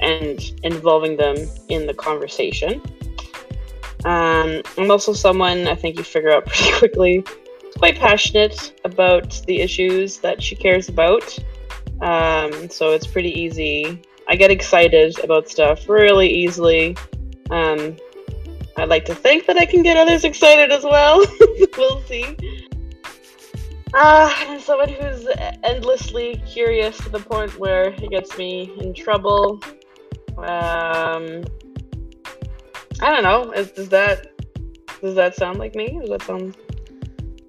and 0.00 0.40
involving 0.62 1.16
them 1.16 1.36
in 1.68 1.86
the 1.86 1.94
conversation. 1.94 2.80
Um, 4.04 4.62
I'm 4.78 4.90
also 4.90 5.12
someone 5.12 5.68
I 5.68 5.74
think 5.74 5.96
you 5.96 6.02
figure 6.04 6.30
out 6.30 6.46
pretty 6.46 6.78
quickly 6.78 7.24
quite 7.78 7.98
passionate 7.98 8.78
about 8.84 9.42
the 9.46 9.60
issues 9.60 10.18
that 10.18 10.42
she 10.42 10.54
cares 10.54 10.88
about. 10.88 11.38
Um, 12.02 12.68
so 12.68 12.92
it's 12.92 13.06
pretty 13.06 13.30
easy. 13.30 14.02
I 14.28 14.36
get 14.36 14.50
excited 14.50 15.18
about 15.24 15.48
stuff 15.48 15.88
really 15.88 16.28
easily. 16.28 16.96
Um, 17.50 17.96
I 18.76 18.84
like 18.84 19.04
to 19.06 19.14
think 19.14 19.46
that 19.46 19.56
I 19.56 19.66
can 19.66 19.82
get 19.82 19.96
others 19.96 20.24
excited 20.24 20.70
as 20.70 20.84
well. 20.84 21.24
we'll 21.78 22.02
see. 22.02 22.36
Uh, 23.92 24.58
someone 24.58 24.88
who's 24.88 25.26
endlessly 25.64 26.40
curious 26.46 26.96
to 26.98 27.08
the 27.08 27.18
point 27.18 27.58
where 27.58 27.88
it 27.88 28.10
gets 28.10 28.38
me 28.38 28.72
in 28.78 28.94
trouble. 28.94 29.60
Um, 30.38 31.44
I 33.00 33.10
don't 33.10 33.22
know. 33.22 33.52
Is, 33.52 33.70
does 33.72 33.88
that 33.90 34.32
does 35.00 35.14
that 35.14 35.34
sound 35.34 35.58
like 35.58 35.74
me? 35.74 35.98
Does 36.00 36.10
that 36.10 36.22
sound? 36.22 36.56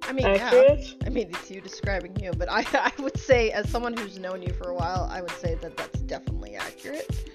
i 0.04 0.14
mean, 0.14 0.26
yeah. 0.26 0.46
accurate? 0.46 0.96
I 1.06 1.10
mean, 1.10 1.30
it's 1.30 1.50
you 1.52 1.62
describing 1.62 2.18
you, 2.20 2.32
but 2.32 2.50
I, 2.50 2.66
I 2.74 2.92
would 3.02 3.18
say, 3.18 3.52
as 3.52 3.70
someone 3.70 3.96
who's 3.96 4.20
known 4.20 4.42
you 4.42 4.54
for 4.54 4.70
a 4.70 4.76
while, 4.76 5.10
I 5.12 5.22
would 5.22 5.32
say 5.32 5.56
that 5.62 5.78
that's 5.78 6.00
definitely 6.02 6.56
accurate. 6.56 7.30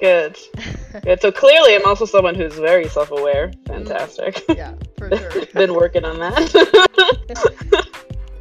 Good. 0.00 0.38
Good. 1.02 1.20
So 1.20 1.32
clearly, 1.32 1.74
I'm 1.74 1.84
also 1.86 2.04
someone 2.04 2.34
who's 2.34 2.54
very 2.54 2.88
self-aware. 2.88 3.52
Fantastic. 3.66 4.42
yeah, 4.48 4.74
for 4.98 5.14
sure. 5.16 5.46
Been 5.54 5.74
working 5.74 6.04
on 6.04 6.18
that. 6.18 7.64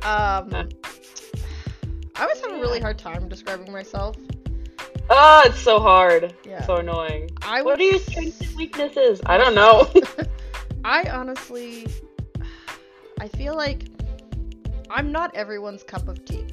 Um, 0.03 0.67
I 2.15 2.23
always 2.23 2.41
have 2.41 2.51
a 2.51 2.59
really 2.59 2.81
hard 2.81 2.99
time 2.99 3.29
describing 3.29 3.71
myself. 3.71 4.17
Oh, 5.09 5.43
it's 5.45 5.59
so 5.59 5.79
hard. 5.79 6.33
Yeah. 6.45 6.65
So 6.65 6.77
annoying. 6.77 7.29
I 7.41 7.61
What 7.61 7.79
are 7.79 7.83
your 7.83 7.99
strengths 7.99 8.41
and 8.41 8.55
weaknesses? 8.55 9.21
I 9.25 9.37
don't 9.37 9.55
know. 9.55 9.91
I 10.85 11.03
honestly, 11.09 11.87
I 13.19 13.27
feel 13.27 13.55
like 13.55 13.85
I'm 14.89 15.11
not 15.11 15.35
everyone's 15.35 15.83
cup 15.83 16.07
of 16.07 16.23
tea. 16.25 16.45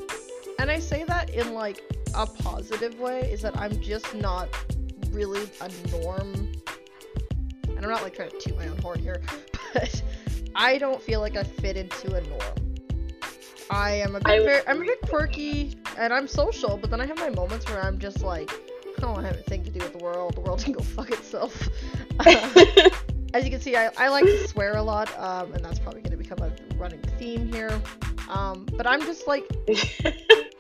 And 0.59 0.71
I 0.71 0.78
say 0.78 1.04
that 1.04 1.30
in 1.30 1.54
like 1.54 1.83
a 2.14 2.26
positive 2.26 2.99
way, 3.00 3.30
is 3.33 3.42
that 3.42 3.57
I'm 3.57 3.80
just 3.80 4.14
not 4.14 4.49
really 5.11 5.49
a 5.61 5.71
norm. 5.90 6.52
And 7.69 7.78
I'm 7.78 7.90
not 7.90 8.02
like 8.02 8.14
trying 8.14 8.30
to 8.30 8.38
toot 8.38 8.57
my 8.57 8.69
own 8.69 8.78
horn 8.78 8.99
here, 8.99 9.23
but 9.75 10.02
I 10.54 10.78
don't 10.78 11.02
feel 11.02 11.21
like 11.21 11.37
I 11.37 11.45
fit 11.45 11.76
into 11.76 12.14
a 12.14 12.21
norm. 12.21 12.69
I 13.70 13.92
am 13.92 14.16
a 14.16 14.20
bit 14.20 14.42
very, 14.44 14.62
I'm 14.66 14.82
a 14.82 14.84
bit 14.84 15.00
quirky 15.02 15.76
and 15.96 16.12
I'm 16.12 16.26
social, 16.26 16.76
but 16.76 16.90
then 16.90 17.00
I 17.00 17.06
have 17.06 17.16
my 17.18 17.30
moments 17.30 17.68
where 17.68 17.82
I'm 17.82 17.98
just 17.98 18.22
like, 18.22 18.50
I 18.50 19.00
don't 19.00 19.22
have 19.22 19.34
anything 19.34 19.62
to 19.64 19.70
do 19.70 19.78
with 19.78 19.92
the 19.92 20.04
world. 20.04 20.34
The 20.34 20.40
world 20.40 20.62
can 20.62 20.72
go 20.72 20.82
fuck 20.82 21.10
itself. 21.10 21.68
As 23.32 23.44
you 23.44 23.50
can 23.50 23.60
see, 23.60 23.76
I, 23.76 23.90
I 23.96 24.08
like 24.08 24.24
to 24.24 24.48
swear 24.48 24.76
a 24.76 24.82
lot, 24.82 25.16
um, 25.18 25.52
and 25.54 25.64
that's 25.64 25.78
probably 25.78 26.00
going 26.02 26.10
to 26.10 26.16
become 26.16 26.38
a 26.40 26.50
running 26.76 27.00
theme 27.16 27.46
here. 27.52 27.80
Um, 28.28 28.66
but 28.76 28.88
I'm 28.88 29.02
just 29.02 29.28
like, 29.28 29.44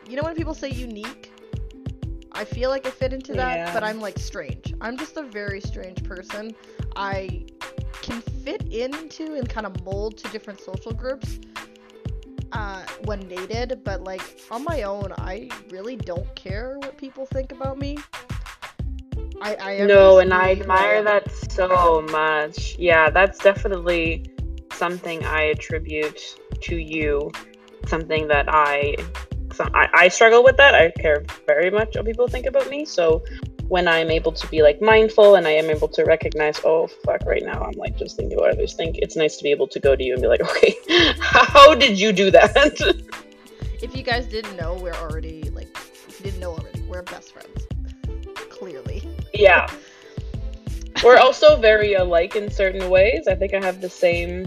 you 0.08 0.16
know 0.16 0.22
when 0.22 0.36
people 0.36 0.54
say 0.54 0.70
unique? 0.70 1.32
I 2.32 2.44
feel 2.44 2.70
like 2.70 2.86
I 2.86 2.90
fit 2.90 3.12
into 3.12 3.32
that, 3.32 3.56
Yeah. 3.56 3.74
but 3.74 3.82
I'm 3.82 4.00
like 4.00 4.18
strange. 4.20 4.72
I'm 4.80 4.96
just 4.96 5.16
a 5.16 5.22
very 5.22 5.60
strange 5.60 6.04
person. 6.04 6.54
I 6.94 7.44
can 8.02 8.20
fit 8.20 8.62
into 8.72 9.34
and 9.34 9.48
kind 9.48 9.66
of 9.66 9.84
mold 9.84 10.16
to 10.18 10.28
different 10.28 10.60
social 10.60 10.92
groups 10.92 11.40
uh, 12.52 12.82
when 13.04 13.20
needed, 13.20 13.80
but 13.84 14.02
like 14.02 14.40
on 14.50 14.64
my 14.64 14.82
own, 14.82 15.12
I 15.18 15.48
really 15.70 15.96
don't 15.96 16.32
care 16.34 16.78
what 16.78 16.96
people 16.96 17.26
think 17.26 17.52
about 17.52 17.78
me. 17.78 17.98
I, 19.42 19.56
I 19.56 19.86
no, 19.86 20.18
and 20.18 20.34
I 20.34 20.52
admire 20.52 21.02
that 21.02 21.30
so 21.30 22.02
much. 22.10 22.76
Yeah, 22.78 23.08
that's 23.10 23.38
definitely 23.38 24.30
something 24.72 25.24
I 25.24 25.44
attribute 25.44 26.20
to 26.62 26.76
you. 26.76 27.30
Something 27.86 28.28
that 28.28 28.46
I, 28.48 28.96
some, 29.52 29.70
I, 29.72 29.88
I 29.94 30.08
struggle 30.08 30.44
with 30.44 30.58
that. 30.58 30.74
I 30.74 30.90
care 30.90 31.24
very 31.46 31.70
much 31.70 31.96
what 31.96 32.04
people 32.04 32.28
think 32.28 32.46
about 32.46 32.68
me. 32.68 32.84
So 32.84 33.24
when 33.70 33.86
I'm 33.86 34.10
able 34.10 34.32
to 34.32 34.46
be 34.48 34.62
like 34.62 34.82
mindful 34.82 35.36
and 35.36 35.46
I 35.46 35.52
am 35.52 35.70
able 35.70 35.86
to 35.90 36.04
recognize, 36.04 36.60
oh 36.64 36.88
fuck, 37.04 37.24
right 37.24 37.42
now 37.44 37.62
I'm 37.62 37.78
like 37.78 37.96
just 37.96 38.16
thinking 38.16 38.36
what 38.36 38.50
others 38.50 38.74
think. 38.74 38.98
It's 38.98 39.14
nice 39.14 39.36
to 39.36 39.44
be 39.44 39.52
able 39.52 39.68
to 39.68 39.78
go 39.78 39.94
to 39.94 40.02
you 40.02 40.12
and 40.12 40.20
be 40.20 40.26
like, 40.26 40.40
okay, 40.50 40.74
how 41.20 41.76
did 41.76 41.98
you 41.98 42.12
do 42.12 42.30
that? 42.32 42.78
If 43.82 43.96
you 43.96 44.02
guys 44.02 44.26
didn't 44.26 44.58
know, 44.58 44.74
we're 44.74 44.92
already 44.92 45.44
like, 45.50 45.74
if 46.06 46.18
you 46.18 46.24
didn't 46.24 46.40
know 46.40 46.50
already, 46.50 46.82
we're 46.82 47.00
best 47.00 47.32
friends. 47.32 47.66
Clearly. 48.50 49.08
yeah. 49.32 49.66
We're 51.02 51.16
also 51.16 51.56
very 51.56 51.94
alike 51.94 52.36
in 52.36 52.50
certain 52.50 52.90
ways. 52.90 53.26
I 53.26 53.34
think 53.34 53.54
I 53.54 53.64
have 53.64 53.80
the 53.80 53.88
same 53.88 54.46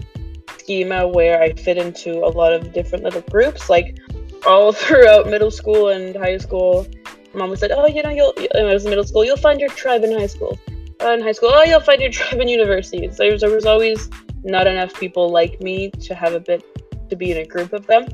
schema 0.58 1.08
where 1.08 1.42
I 1.42 1.52
fit 1.54 1.78
into 1.78 2.18
a 2.24 2.30
lot 2.30 2.52
of 2.52 2.72
different 2.72 3.02
little 3.02 3.22
groups. 3.22 3.68
Like 3.68 3.98
all 4.46 4.70
throughout 4.70 5.26
middle 5.26 5.50
school 5.50 5.88
and 5.88 6.14
high 6.14 6.38
school, 6.38 6.86
mom 7.34 7.50
was 7.50 7.62
like, 7.62 7.70
"Oh, 7.74 7.86
you 7.86 8.02
know, 8.02 8.10
you'll." 8.10 8.32
When 8.54 8.66
I 8.66 8.74
was 8.74 8.84
in 8.84 8.90
middle 8.90 9.04
school, 9.04 9.24
you'll 9.24 9.36
find 9.36 9.60
your 9.60 9.70
tribe 9.70 10.04
in 10.04 10.12
high 10.12 10.26
school. 10.26 10.58
Uh, 11.02 11.12
in 11.12 11.22
high 11.22 11.32
school, 11.32 11.50
oh, 11.52 11.64
you'll 11.64 11.80
find 11.80 12.00
your 12.00 12.10
tribe 12.10 12.40
in 12.40 12.48
university. 12.48 13.08
So 13.10 13.16
there 13.24 13.32
was, 13.32 13.40
there 13.40 13.50
was 13.50 13.66
always 13.66 14.08
not 14.42 14.66
enough 14.66 14.94
people 14.94 15.28
like 15.30 15.60
me 15.60 15.90
to 15.90 16.14
have 16.14 16.34
a 16.34 16.40
bit 16.40 16.64
to 17.10 17.16
be 17.16 17.32
in 17.32 17.38
a 17.38 17.44
group 17.44 17.72
of 17.72 17.86
them, 17.86 18.06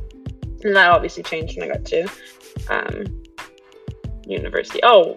and 0.63 0.77
that 0.77 0.91
obviously 0.91 1.23
changed 1.23 1.59
when 1.59 1.71
I 1.71 1.75
got 1.75 1.85
to 1.87 2.09
um, 2.69 3.23
university. 4.27 4.81
Oh, 4.83 5.17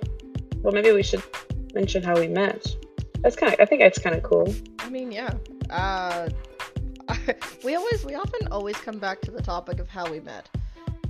well, 0.61 0.73
maybe 0.73 0.91
we 0.91 1.03
should 1.03 1.23
mention 1.73 2.03
how 2.03 2.19
we 2.19 2.27
met. 2.27 2.65
That's 3.19 3.35
kind 3.35 3.53
of. 3.53 3.59
I 3.59 3.65
think 3.65 3.81
that's 3.81 3.99
kind 3.99 4.15
of 4.15 4.23
cool. 4.23 4.53
I 4.79 4.89
mean, 4.89 5.11
yeah. 5.11 5.33
Uh, 5.69 6.29
we 7.63 7.75
always, 7.75 8.05
we 8.05 8.15
often 8.15 8.47
always 8.49 8.77
come 8.77 8.99
back 8.99 9.21
to 9.21 9.31
the 9.31 9.41
topic 9.41 9.79
of 9.79 9.87
how 9.87 10.09
we 10.09 10.19
met. 10.19 10.49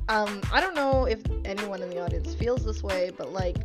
Um, 0.10 0.42
I 0.52 0.60
don't 0.60 0.76
know 0.76 1.06
if 1.06 1.22
anyone 1.46 1.82
in 1.82 1.90
the 1.90 2.04
audience 2.04 2.34
feels 2.36 2.66
this 2.66 2.84
way, 2.84 3.12
but 3.18 3.32
like, 3.32 3.58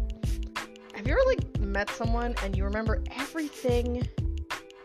have 0.94 1.06
you 1.06 1.12
ever 1.12 1.22
like 1.26 1.60
met 1.60 1.90
someone 1.90 2.34
and 2.42 2.56
you 2.56 2.64
remember 2.64 3.02
everything 3.16 4.06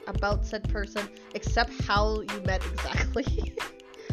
about 0.08 0.46
said 0.46 0.68
person 0.70 1.08
except 1.36 1.80
how 1.84 2.22
you 2.22 2.42
met 2.46 2.66
exactly? 2.66 3.54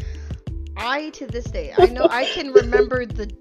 I 0.77 1.09
to 1.11 1.27
this 1.27 1.45
day, 1.45 1.73
I 1.77 1.87
know 1.87 2.07
I 2.09 2.25
can 2.25 2.51
remember 2.53 3.05
the 3.05 3.31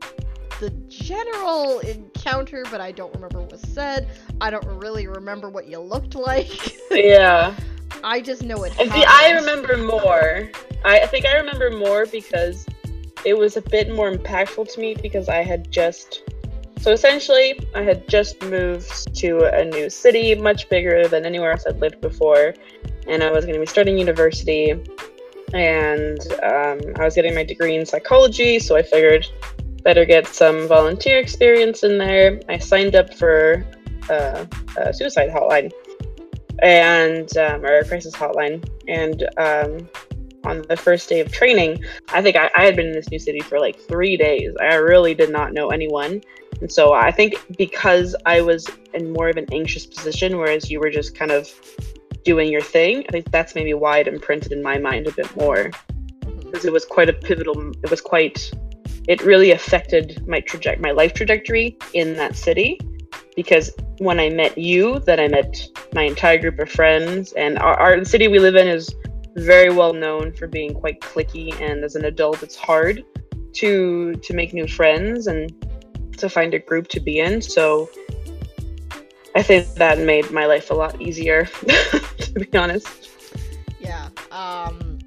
the 0.60 0.70
general 0.88 1.78
encounter, 1.80 2.64
but 2.70 2.82
I 2.82 2.92
don't 2.92 3.12
remember 3.14 3.40
what 3.40 3.52
was 3.52 3.62
said. 3.62 4.08
I 4.42 4.50
don't 4.50 4.66
really 4.66 5.06
remember 5.06 5.48
what 5.48 5.66
you 5.68 5.78
looked 5.78 6.14
like. 6.14 6.76
Yeah. 6.90 7.54
I 8.02 8.20
just 8.20 8.42
know 8.42 8.64
it. 8.64 8.72
And 8.80 8.90
see, 8.90 9.04
I 9.06 9.30
remember 9.32 9.76
more. 9.76 10.50
I, 10.84 11.00
I 11.00 11.06
think 11.06 11.24
I 11.24 11.36
remember 11.36 11.70
more 11.70 12.04
because 12.06 12.66
it 13.24 13.36
was 13.36 13.56
a 13.56 13.62
bit 13.62 13.94
more 13.94 14.10
impactful 14.10 14.72
to 14.74 14.80
me 14.80 14.94
because 14.94 15.28
I 15.28 15.42
had 15.42 15.70
just. 15.70 16.22
So 16.78 16.92
essentially, 16.92 17.60
I 17.74 17.82
had 17.82 18.08
just 18.08 18.40
moved 18.42 19.14
to 19.16 19.44
a 19.54 19.66
new 19.66 19.90
city, 19.90 20.34
much 20.34 20.68
bigger 20.70 21.06
than 21.08 21.26
anywhere 21.26 21.52
else 21.52 21.64
I'd 21.66 21.78
lived 21.78 22.00
before, 22.00 22.54
and 23.06 23.22
I 23.22 23.30
was 23.30 23.44
going 23.44 23.54
to 23.54 23.60
be 23.60 23.66
starting 23.66 23.98
university, 23.98 24.70
and 25.52 26.20
um, 26.42 26.80
I 26.96 27.04
was 27.04 27.14
getting 27.14 27.34
my 27.34 27.44
degree 27.44 27.76
in 27.76 27.84
psychology, 27.84 28.58
so 28.60 28.76
I 28.76 28.82
figured 28.82 29.26
better 29.82 30.04
get 30.04 30.26
some 30.26 30.66
volunteer 30.68 31.18
experience 31.18 31.82
in 31.82 31.98
there. 31.98 32.40
I 32.48 32.58
signed 32.58 32.94
up 32.94 33.12
for 33.14 33.64
uh, 34.08 34.46
a 34.76 34.92
suicide 34.92 35.30
hotline 35.30 35.72
and 36.62 37.36
um, 37.38 37.64
or 37.64 37.78
a 37.78 37.84
crisis 37.84 38.14
hotline. 38.14 38.66
And 38.88 39.24
um, 39.36 39.88
on 40.44 40.62
the 40.68 40.76
first 40.76 41.08
day 41.08 41.20
of 41.20 41.30
training, 41.30 41.84
I 42.08 42.22
think 42.22 42.36
I, 42.36 42.50
I 42.54 42.64
had 42.64 42.76
been 42.76 42.86
in 42.86 42.92
this 42.92 43.10
new 43.10 43.18
city 43.18 43.40
for 43.40 43.58
like 43.58 43.78
three 43.78 44.16
days. 44.16 44.52
I 44.60 44.74
really 44.74 45.14
did 45.14 45.30
not 45.30 45.52
know 45.52 45.68
anyone. 45.68 46.22
And 46.60 46.70
so 46.70 46.92
I 46.92 47.10
think 47.10 47.34
because 47.56 48.14
I 48.26 48.40
was 48.40 48.68
in 48.94 49.12
more 49.12 49.28
of 49.28 49.36
an 49.36 49.46
anxious 49.52 49.86
position, 49.86 50.38
whereas 50.38 50.70
you 50.70 50.80
were 50.80 50.90
just 50.90 51.14
kind 51.14 51.30
of 51.30 51.48
doing 52.24 52.50
your 52.50 52.60
thing, 52.60 53.04
I 53.08 53.12
think 53.12 53.30
that's 53.30 53.54
maybe 53.54 53.74
why 53.74 53.98
it 53.98 54.08
imprinted 54.08 54.52
in 54.52 54.62
my 54.62 54.78
mind 54.78 55.06
a 55.06 55.12
bit 55.12 55.34
more. 55.36 55.70
Because 56.26 56.64
it 56.64 56.72
was 56.72 56.84
quite 56.84 57.08
a 57.08 57.12
pivotal, 57.12 57.70
it 57.82 57.90
was 57.90 58.00
quite, 58.00 58.50
it 59.08 59.22
really 59.22 59.52
affected 59.52 60.26
my 60.26 60.40
traject, 60.40 60.80
my 60.80 60.90
life 60.90 61.14
trajectory 61.14 61.78
in 61.94 62.14
that 62.14 62.36
city. 62.36 62.78
Because 63.36 63.70
when 63.98 64.18
I 64.18 64.28
met 64.28 64.58
you, 64.58 64.98
then 65.00 65.20
I 65.20 65.28
met 65.28 65.66
my 65.94 66.02
entire 66.02 66.38
group 66.38 66.58
of 66.58 66.68
friends, 66.68 67.32
and 67.34 67.58
our, 67.58 67.74
our 67.78 68.04
city 68.04 68.28
we 68.28 68.38
live 68.38 68.56
in 68.56 68.66
is 68.66 68.92
very 69.36 69.72
well 69.72 69.92
known 69.92 70.32
for 70.32 70.46
being 70.46 70.74
quite 70.74 71.00
cliquey. 71.00 71.58
And 71.60 71.84
as 71.84 71.94
an 71.94 72.04
adult, 72.04 72.42
it's 72.42 72.56
hard 72.56 73.04
to 73.54 74.14
to 74.14 74.34
make 74.34 74.52
new 74.52 74.68
friends 74.68 75.26
and 75.26 75.52
to 76.18 76.28
find 76.28 76.54
a 76.54 76.58
group 76.58 76.88
to 76.88 77.00
be 77.00 77.18
in. 77.18 77.40
So 77.40 77.88
I 79.34 79.42
think 79.42 79.74
that 79.74 79.98
made 79.98 80.30
my 80.30 80.46
life 80.46 80.70
a 80.70 80.74
lot 80.74 81.00
easier, 81.00 81.44
to 81.66 82.46
be 82.50 82.58
honest. 82.58 83.10
Yeah. 83.78 84.08
Um. 84.30 84.98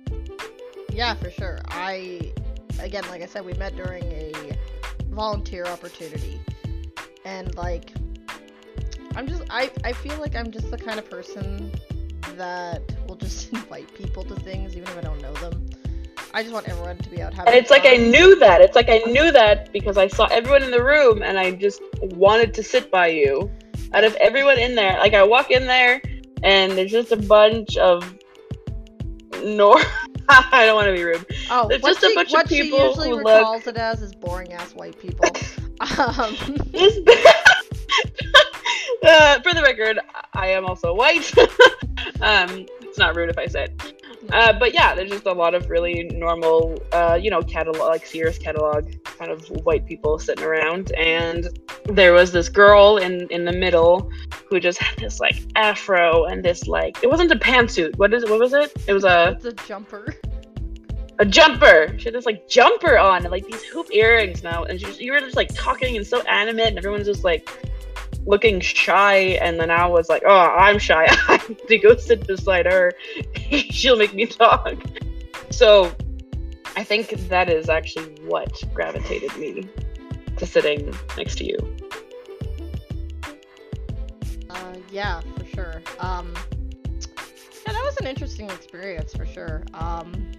Yeah, 0.94 1.15
for 1.15 1.32
sure. 1.32 1.60
I, 1.70 2.32
again, 2.80 3.03
like 3.10 3.24
I 3.24 3.25
said, 3.25 3.44
we 3.44 3.53
met 3.53 3.75
during 3.75 4.03
a 4.03 4.58
volunteer 5.10 5.65
opportunity, 5.65 6.39
and 7.25 7.56
like, 7.56 7.92
I'm 9.15 9.27
just, 9.27 9.44
I, 9.50 9.72
I 9.84 9.92
feel 9.94 10.18
like 10.20 10.36
I'm 10.36 10.51
just 10.51 10.70
the 10.70 10.77
kind 10.77 11.00
of 11.00 11.10
person 11.10 11.72
that 12.38 12.82
will 13.08 13.16
just 13.16 13.52
invite 13.54 13.94
people 13.94 14.24
to 14.25 14.36
things 14.36 14.75
even 14.75 14.90
if 14.90 14.98
I 14.98 15.02
don't 15.02 15.22
know 15.22 15.34
them. 15.34 15.66
I 16.34 16.42
just 16.42 16.54
want 16.54 16.68
everyone 16.68 16.98
to 16.98 17.10
be 17.10 17.22
out 17.22 17.34
having. 17.34 17.54
And 17.54 17.62
it's 17.62 17.70
like 17.70 17.86
I 17.86 17.96
knew 17.98 18.36
that. 18.40 18.62
It's 18.62 18.75
like 18.75 18.90
I 18.90 19.00
knew 19.00 19.32
that 19.32 19.72
because 19.72 19.98
I 19.98 20.08
saw 20.08 20.25
everyone 20.25 20.63
in 20.63 20.72
the 20.72 20.84
room 20.84 21.22
and 21.22 21.38
I 21.38 21.52
just 21.52 21.82
wanted 22.02 22.54
to 22.56 22.63
sit 22.63 22.90
by 22.90 23.08
you. 23.08 23.52
Out 23.94 24.04
of 24.04 24.16
everyone 24.16 24.58
in 24.58 24.74
there, 24.74 24.98
like 24.98 25.13
I 25.13 25.22
walk 25.24 25.52
in 25.52 25.68
there 25.68 26.02
and 26.42 26.72
there's 26.74 26.92
just 26.92 27.12
a 27.12 27.18
bunch 27.18 27.78
of 27.78 28.16
nor 29.44 29.78
I 30.30 30.66
don't 30.66 30.75
want 30.75 30.88
to 30.88 30.94
be 30.94 31.04
rude. 31.04 31.25
Oh, 31.52 31.68
There's 31.68 31.82
what 31.82 31.90
just 31.94 32.04
a 32.04 32.08
she, 32.10 32.16
bunch 32.16 32.30
of 32.30 32.34
what 32.34 32.48
people 32.48 32.80
she 32.80 32.86
usually 32.88 33.10
who 33.10 33.16
look- 33.18 33.25
recalls 33.25 33.68
it 33.68 33.78
as 33.78 34.02
is 34.02 34.16
boring 34.16 34.54
ass 34.54 34.74
white 34.74 34.98
people. 35.00 35.25
um, 36.00 36.36
uh, 39.03 39.41
for 39.41 39.53
the 39.53 39.62
record, 39.62 40.00
I 40.33 40.48
am 40.48 40.65
also 40.65 40.93
white. 40.93 41.31
um, 42.22 42.65
it's 42.81 42.98
not 42.98 43.15
rude 43.15 43.29
if 43.29 43.38
I 43.38 43.48
say 43.48 43.65
it. 43.65 43.93
Uh, 44.31 44.53
but 44.57 44.74
yeah, 44.74 44.95
there's 44.95 45.10
just 45.10 45.25
a 45.25 45.31
lot 45.33 45.53
of 45.53 45.69
really 45.69 46.03
normal, 46.13 46.81
uh, 46.93 47.19
you 47.22 47.29
know, 47.29 47.41
catalog, 47.41 47.89
like 47.89 48.05
Sears 48.05 48.38
catalog, 48.38 48.89
kind 49.03 49.29
of 49.29 49.45
white 49.65 49.86
people 49.86 50.17
sitting 50.17 50.45
around, 50.45 50.91
and 50.93 51.60
there 51.86 52.13
was 52.13 52.31
this 52.31 52.48
girl 52.48 52.98
in 52.98 53.27
in 53.31 53.43
the 53.43 53.51
middle 53.51 54.10
who 54.50 54.60
just 54.62 54.79
had 54.79 54.98
this 54.98 55.19
like 55.19 55.36
afro 55.55 56.24
and 56.25 56.43
this 56.43 56.67
like 56.67 56.98
it 57.03 57.10
wasn't 57.10 57.29
a 57.31 57.36
pantsuit. 57.36 57.98
What 57.98 58.13
is 58.13 58.24
it? 58.24 58.29
What 58.29 58.39
was 58.39 58.53
it? 58.53 58.72
It 58.88 58.93
was 58.93 59.03
a 59.03 59.31
It's 59.31 59.45
a 59.45 59.51
jumper. 59.67 60.15
a 61.19 61.25
jumper. 61.25 61.93
She 61.98 62.05
had 62.05 62.13
this 62.13 62.25
like 62.25 62.48
jumper 62.48 62.98
on 62.98 63.24
and 63.24 63.31
like 63.31 63.45
these 63.45 63.63
hoop 63.63 63.88
earrings 63.91 64.41
now, 64.41 64.63
and 64.63 64.79
she 64.79 64.86
was, 64.86 65.01
you 65.01 65.12
were 65.12 65.19
just 65.19 65.36
like 65.36 65.53
talking 65.53 65.98
and 65.98 66.07
so 66.07 66.22
animate, 66.22 66.67
and 66.67 66.77
everyone's 66.77 67.07
just 67.07 67.25
like 67.25 67.50
looking 68.25 68.60
shy. 68.60 69.38
And 69.42 69.60
then 69.60 69.72
I 69.72 69.86
was 69.86 70.10
like, 70.10 70.24
oh, 70.25 70.50
I'm 70.58 70.80
shy. 70.80 71.06
I 71.27 71.38
have 71.38 71.68
to 71.68 71.77
go 71.77 71.96
sit 71.98 72.25
beside 72.27 72.65
her. 72.65 72.94
She'll 73.50 73.98
make 73.98 74.13
me 74.13 74.25
talk. 74.25 74.75
So 75.50 75.94
I 76.75 76.84
think 76.84 77.10
that 77.30 77.50
is 77.50 77.70
actually 77.70 78.15
what 78.24 78.62
gravitated 78.74 79.36
me 79.38 79.68
to 80.38 80.46
sitting 80.46 80.94
next 81.18 81.38
to 81.38 81.46
you. 81.46 81.75
Uh, 84.50 84.74
yeah, 84.92 85.22
for 85.38 85.46
sure. 85.46 85.82
Um, 86.00 86.34
yeah, 87.65 87.74
that 87.74 87.84
was 87.84 87.98
an 87.98 88.08
interesting 88.08 88.50
experience 88.50 89.13
for 89.13 89.25
sure. 89.25 89.63
Um, 89.74 90.32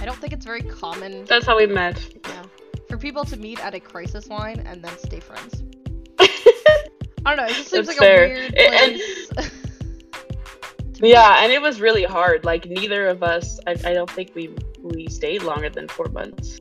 I 0.00 0.04
don't 0.04 0.18
think 0.18 0.32
it's 0.32 0.44
very 0.44 0.62
common 0.62 1.24
That's 1.26 1.46
how 1.46 1.56
we 1.56 1.66
met. 1.66 2.04
yeah, 2.26 2.42
for 2.88 2.96
people 2.98 3.24
to 3.24 3.36
meet 3.36 3.60
at 3.64 3.74
a 3.74 3.80
crisis 3.80 4.28
line 4.28 4.60
and 4.66 4.82
then 4.82 4.96
stay 4.98 5.20
friends. 5.20 5.62
I 7.24 7.34
don't 7.36 7.44
know. 7.46 7.50
It 7.52 7.56
just 7.56 7.70
seems 7.70 7.88
like 7.88 7.96
fair. 7.98 8.24
a 8.24 8.28
weird 8.28 8.54
It- 8.56 8.72
and- 8.72 9.00
place. 9.36 9.50
Yeah, 11.04 11.42
and 11.42 11.50
it 11.52 11.60
was 11.60 11.80
really 11.80 12.04
hard. 12.04 12.44
Like 12.44 12.66
neither 12.66 13.08
of 13.08 13.22
us, 13.24 13.58
I, 13.66 13.72
I 13.72 13.92
don't 13.92 14.08
think 14.10 14.32
we 14.36 14.54
we 14.80 15.08
stayed 15.08 15.42
longer 15.42 15.68
than 15.68 15.88
four 15.88 16.06
months. 16.06 16.60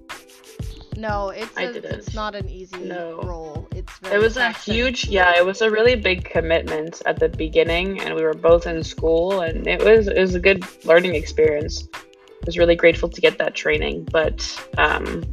No, 0.98 1.30
it's 1.30 1.56
I 1.58 1.64
a, 1.64 1.74
didn't. 1.74 1.94
it's 1.94 2.14
not 2.16 2.34
an 2.36 2.50
easy 2.50 2.78
No. 2.80 3.20
role. 3.24 3.68
It's 3.76 3.96
very 4.00 4.16
It 4.16 4.20
was 4.20 4.38
a 4.38 4.52
huge, 4.52 5.08
yeah, 5.08 5.38
it 5.38 5.46
was 5.46 5.62
a 5.62 5.70
really 5.70 5.96
big 5.96 6.26
commitment 6.26 7.02
at 7.06 7.18
the 7.20 7.30
beginning, 7.30 8.02
and 8.02 8.14
we 8.16 8.24
were 8.24 8.34
both 8.34 8.66
in 8.68 8.84
school, 8.84 9.42
and 9.42 9.68
it 9.68 9.84
was 9.84 10.08
it 10.08 10.20
was 10.20 10.34
a 10.36 10.40
good 10.40 10.64
learning 10.86 11.14
experience. 11.16 11.88
I 11.94 12.46
was 12.48 12.58
really 12.58 12.76
grateful 12.76 13.10
to 13.10 13.22
get 13.22 13.38
that 13.38 13.54
training, 13.54 14.08
but 14.12 14.38
um, 14.80 15.24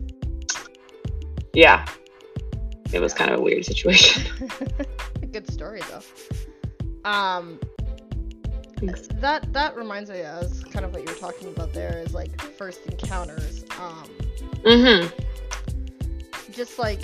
yeah, 1.54 1.86
it 2.92 3.00
was 3.00 3.12
Yeah. 3.12 3.18
kind 3.18 3.30
of 3.32 3.40
a 3.40 3.42
weird 3.42 3.64
situation. 3.64 4.22
good 5.32 5.50
story 5.50 5.80
though. 5.90 7.08
Um, 7.08 7.58
Thanks. 8.76 9.08
that 9.14 9.52
that 9.52 9.76
reminds 9.76 10.10
me 10.10 10.20
as 10.20 10.62
kind 10.64 10.84
of 10.84 10.92
what 10.92 11.02
you 11.02 11.08
were 11.08 11.18
talking 11.18 11.48
about 11.48 11.72
there 11.72 11.98
is 11.98 12.14
like 12.14 12.40
first 12.40 12.86
encounters. 12.86 13.64
Um, 13.78 14.08
mm-hmm. 14.64 15.08
just 16.52 16.78
like 16.78 17.02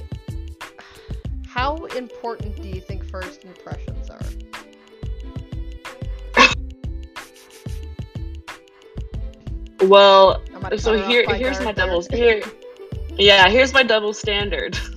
how 1.47 1.77
important 1.97 2.61
do 2.61 2.69
you 2.69 2.81
think 2.81 3.05
first 3.05 3.45
impressions 3.45 4.11
are? 4.11 4.21
Well, 9.83 10.43
so 10.79 10.97
cut 10.97 11.01
her 11.01 11.05
off 11.05 11.11
here 11.11 11.35
here's 11.35 11.61
my 11.61 11.73
double 11.73 12.03
here 12.11 12.43
yeah 13.19 13.49
here's 13.49 13.73
my 13.73 13.83
double 13.83 14.13
standard 14.13 14.79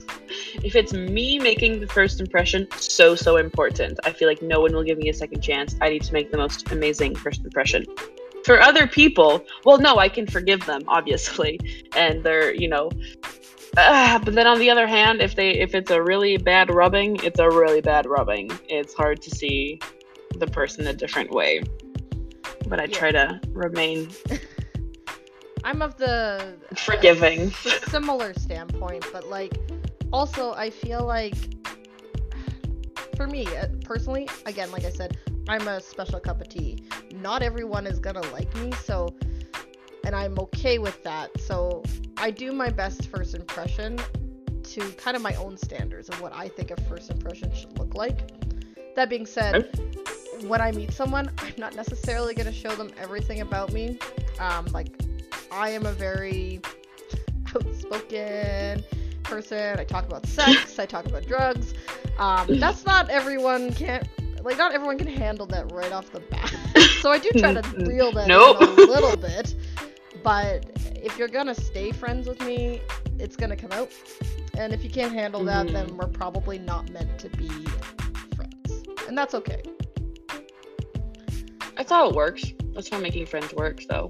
if 0.68 0.76
it's 0.76 0.94
me 0.94 1.40
making 1.40 1.80
the 1.80 1.88
first 1.88 2.20
impression 2.20 2.68
so 2.78 3.16
so 3.16 3.38
important. 3.38 3.94
I 4.04 4.12
feel 4.12 4.28
like 4.28 4.42
no 4.42 4.60
one 4.60 4.74
will 4.76 4.84
give 4.84 4.98
me 4.98 5.08
a 5.10 5.14
second 5.14 5.42
chance. 5.42 5.76
I 5.82 5.88
need 5.90 6.04
to 6.04 6.14
make 6.14 6.30
the 6.32 6.38
most 6.38 6.72
amazing 6.72 7.16
first 7.16 7.44
impression. 7.46 7.86
For 8.46 8.62
other 8.62 8.86
people 8.88 9.32
well 9.66 9.78
no 9.78 9.94
i 9.98 10.08
can 10.08 10.26
forgive 10.26 10.62
them 10.66 10.82
obviously 10.98 11.60
and 11.96 12.24
they're 12.24 12.54
you 12.54 12.70
know 12.70 12.90
uh, 13.76 14.18
but 14.20 14.34
then 14.36 14.48
on 14.48 14.58
the 14.60 14.70
other 14.70 14.88
hand 14.88 15.22
if 15.22 15.36
they 15.36 15.52
if 15.66 15.76
it's 15.76 15.92
a 15.92 16.02
really 16.02 16.38
bad 16.38 16.68
rubbing 16.74 17.18
it's 17.24 17.40
a 17.40 17.50
really 17.50 17.82
bad 17.82 18.06
rubbing. 18.06 18.46
It's 18.70 18.94
hard 18.94 19.22
to 19.24 19.30
see 19.40 19.80
the 20.42 20.48
person 20.48 20.88
a 20.88 20.94
different 20.94 21.32
way. 21.32 21.62
But 22.70 22.80
i 22.80 22.86
Yeah. 22.86 23.00
try 23.02 23.12
to 23.12 23.26
remain 23.66 24.10
I'm 25.64 25.82
of 25.82 25.98
the 25.98 26.56
uh, 26.72 26.76
Forgiving. 26.76 27.52
similar 27.90 28.34
standpoint, 28.36 29.06
but 29.12 29.28
like 29.30 29.54
also 30.12 30.54
I 30.54 30.70
feel 30.70 31.06
like 31.06 31.36
for 33.16 33.28
me 33.28 33.48
uh, 33.48 33.68
personally, 33.84 34.30
again, 34.46 34.72
like 34.72 34.86
I 34.86 34.92
said, 34.92 35.18
I'm 35.50 35.68
a 35.68 35.82
special 35.82 36.20
cup 36.20 36.42
of 36.42 36.50
tea. 36.50 36.78
Not 37.14 37.42
everyone 37.42 37.88
is 37.88 38.00
gonna 38.00 38.22
like 38.32 38.54
me, 38.56 38.72
so 38.84 39.16
and 40.06 40.16
I'm 40.16 40.38
okay 40.40 40.78
with 40.78 41.04
that. 41.04 41.40
So 41.42 41.84
I 42.18 42.32
do 42.32 42.54
my 42.54 42.70
best 42.70 43.10
first 43.10 43.36
impression 43.36 44.00
to 44.64 44.92
kind 44.94 45.16
of 45.16 45.24
my 45.24 45.34
own 45.36 45.58
standards 45.58 46.10
of 46.10 46.22
what 46.22 46.34
I 46.34 46.48
think 46.50 46.72
a 46.72 46.82
first 46.84 47.10
impression 47.10 47.54
should 47.54 47.78
look 47.80 47.96
like. 47.96 48.32
That 48.96 49.10
being 49.10 49.26
said, 49.26 49.70
when 50.48 50.62
I 50.62 50.72
meet 50.72 50.92
someone, 50.92 51.32
I'm 51.40 51.54
not 51.58 51.76
necessarily 51.76 52.34
to 52.36 52.52
show 52.52 52.76
them 52.76 52.92
everything 53.00 53.42
about 53.42 53.72
me. 53.72 54.00
Um, 54.40 54.66
like, 54.68 54.90
I 55.52 55.70
am 55.70 55.86
a 55.86 55.92
very 55.92 56.62
outspoken 57.56 58.84
person. 59.28 59.80
I 59.80 59.84
talk 59.84 60.06
about 60.06 60.26
sex. 60.26 60.80
I 60.80 60.86
talk 60.86 61.06
about 61.06 61.26
drugs. 61.28 61.74
Um, 62.18 62.60
that's 62.60 62.86
not 62.86 63.10
everyone 63.10 63.74
can't 63.74 64.08
like. 64.44 64.58
Not 64.58 64.74
everyone 64.74 64.98
can 64.98 65.08
handle 65.08 65.46
that 65.48 65.72
right 65.72 65.92
off 65.92 66.12
the 66.12 66.20
bat. 66.22 66.54
so 67.02 67.12
I 67.12 67.20
do 67.20 67.30
try 67.38 67.54
to 67.54 67.86
reel 67.86 68.12
that 68.14 68.28
Nope. 68.28 68.62
in 68.62 68.70
a 68.70 68.74
little 68.92 69.16
bit. 69.18 69.56
But 70.24 70.66
if 70.96 71.18
you're 71.18 71.28
gonna 71.28 71.56
stay 71.56 71.92
friends 71.92 72.28
with 72.28 72.42
me, 72.42 72.82
it's 73.20 73.36
gonna 73.36 73.56
come 73.56 73.72
out. 73.72 73.92
And 74.58 74.74
if 74.74 74.84
you 74.84 74.90
can't 74.90 75.14
handle 75.14 75.44
that, 75.46 75.68
then 75.68 75.90
Mhm. 75.90 75.98
we're 75.98 76.08
probably 76.08 76.58
not 76.58 76.90
meant 76.90 77.20
to 77.20 77.30
be 77.30 77.48
friends. 78.36 78.84
And 79.08 79.16
that's 79.18 79.36
okay. 79.36 79.62
That's 81.76 81.92
how 81.92 82.10
it 82.10 82.16
works. 82.16 82.44
That's 82.74 82.90
how 82.90 83.00
making 83.00 83.28
friends 83.28 83.54
works, 83.54 83.86
though. 83.88 84.10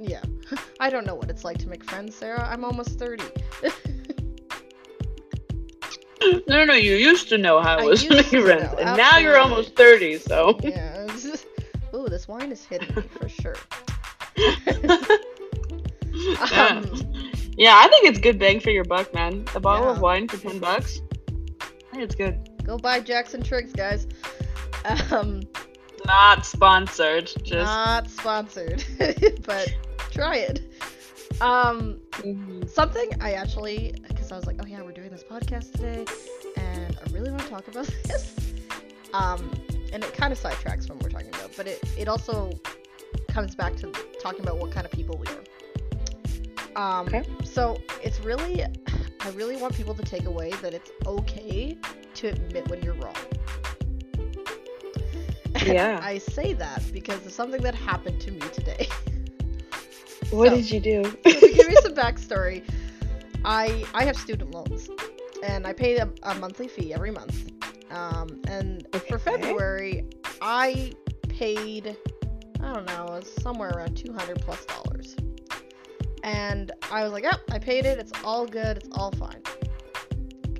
Yeah. 0.00 0.22
I 0.80 0.90
don't 0.90 1.04
know 1.04 1.16
what 1.16 1.28
it's 1.28 1.44
like 1.44 1.58
to 1.58 1.68
make 1.68 1.82
friends, 1.84 2.14
Sarah. 2.14 2.46
I'm 2.48 2.64
almost 2.64 2.98
30. 2.98 3.24
No, 6.20 6.40
no, 6.48 6.64
no. 6.64 6.74
You 6.74 6.94
used 6.96 7.28
to 7.30 7.38
know 7.38 7.60
how 7.60 7.78
it 7.78 7.84
was 7.84 8.02
to 8.04 8.22
to 8.22 8.78
and 8.78 8.96
now 8.96 9.18
you're 9.18 9.38
almost 9.38 9.74
thirty. 9.76 10.18
So 10.18 10.58
yeah. 10.62 11.06
Ooh, 11.94 12.08
this 12.08 12.28
wine 12.28 12.52
is 12.52 12.64
hitting 12.64 12.94
me 12.94 13.02
for 13.02 13.28
sure. 13.28 13.56
yeah. 14.36 14.98
Um, 16.68 16.84
yeah, 17.56 17.74
I 17.76 17.88
think 17.88 18.06
it's 18.06 18.18
good 18.18 18.38
bang 18.38 18.60
for 18.60 18.70
your 18.70 18.84
buck, 18.84 19.12
man. 19.14 19.44
A 19.54 19.60
bottle 19.60 19.88
of 19.88 20.00
wine 20.00 20.28
for 20.28 20.36
ten 20.36 20.58
bucks. 20.58 21.00
I 21.60 21.64
think 21.92 22.02
it's 22.02 22.14
good. 22.14 22.48
go 22.64 22.76
buy 22.78 23.00
Jackson 23.00 23.42
Triggs, 23.42 23.72
guys. 23.72 24.06
Um, 25.10 25.42
Not 26.06 26.46
sponsored. 26.46 27.26
Just 27.42 27.52
not 27.52 28.08
sponsored, 28.10 28.84
but 29.44 29.72
try 30.10 30.36
it. 30.36 30.60
Um, 31.40 32.00
Mhm. 32.12 32.68
something 32.68 33.10
I 33.20 33.32
actually, 33.32 33.94
I 34.32 34.36
was 34.36 34.46
like, 34.46 34.56
oh 34.62 34.66
yeah, 34.66 34.82
we're 34.82 34.92
doing 34.92 35.10
this 35.10 35.24
podcast 35.24 35.72
today, 35.72 36.04
and 36.56 36.98
I 37.04 37.10
really 37.12 37.30
want 37.30 37.42
to 37.42 37.48
talk 37.48 37.68
about 37.68 37.86
this. 38.04 38.34
Um, 39.14 39.50
and 39.92 40.04
it 40.04 40.12
kind 40.14 40.32
of 40.32 40.38
sidetracks 40.40 40.86
from 40.86 40.96
what 40.98 41.04
we're 41.04 41.10
talking 41.10 41.28
about, 41.34 41.50
but 41.56 41.66
it 41.66 41.82
it 41.98 42.08
also 42.08 42.50
comes 43.28 43.54
back 43.54 43.74
to 43.76 43.90
talking 44.20 44.40
about 44.42 44.58
what 44.58 44.70
kind 44.70 44.84
of 44.84 44.92
people 44.92 45.16
we 45.18 45.26
are. 45.26 45.42
Um, 46.76 47.06
Okay. 47.06 47.24
so 47.44 47.78
it's 48.02 48.20
really, 48.20 48.62
I 48.62 49.30
really 49.30 49.56
want 49.56 49.74
people 49.74 49.94
to 49.94 50.02
take 50.02 50.26
away 50.26 50.50
that 50.62 50.74
it's 50.74 50.90
okay 51.06 51.76
to 52.14 52.28
admit 52.28 52.68
when 52.68 52.82
you're 52.82 52.94
wrong. 52.94 53.16
Yeah. 55.64 56.00
I 56.02 56.18
say 56.18 56.52
that 56.54 56.82
because 56.92 57.24
of 57.26 57.32
something 57.32 57.62
that 57.62 57.74
happened 57.74 58.20
to 58.22 58.30
me 58.30 58.40
today. 58.52 58.88
What 60.30 60.50
So- 60.50 60.56
did 60.56 60.70
you 60.70 60.80
do? 60.80 61.04
so 61.04 61.32
to 61.40 61.48
give 61.54 61.70
you 61.70 61.76
some 61.82 61.94
backstory, 61.94 62.62
I 63.44 63.84
I 63.94 64.04
have 64.04 64.16
student 64.16 64.52
loans, 64.52 64.90
and 65.42 65.66
I 65.66 65.72
pay 65.72 65.96
a, 65.96 66.08
a 66.24 66.34
monthly 66.34 66.68
fee 66.68 66.92
every 66.92 67.10
month. 67.10 67.52
Um, 67.90 68.40
and 68.48 68.86
for 69.08 69.18
February, 69.18 70.06
I 70.42 70.92
paid 71.28 71.96
I 72.60 72.72
don't 72.74 72.86
know, 72.86 73.04
it 73.06 73.24
was 73.24 73.32
somewhere 73.40 73.70
around 73.70 73.96
two 73.96 74.12
hundred 74.12 74.40
plus 74.40 74.64
dollars. 74.66 75.16
And 76.24 76.72
I 76.90 77.04
was 77.04 77.12
like, 77.12 77.22
yep, 77.24 77.40
I 77.50 77.58
paid 77.58 77.86
it. 77.86 77.98
It's 77.98 78.12
all 78.24 78.46
good. 78.46 78.78
It's 78.78 78.88
all 78.92 79.12
fine. 79.12 79.40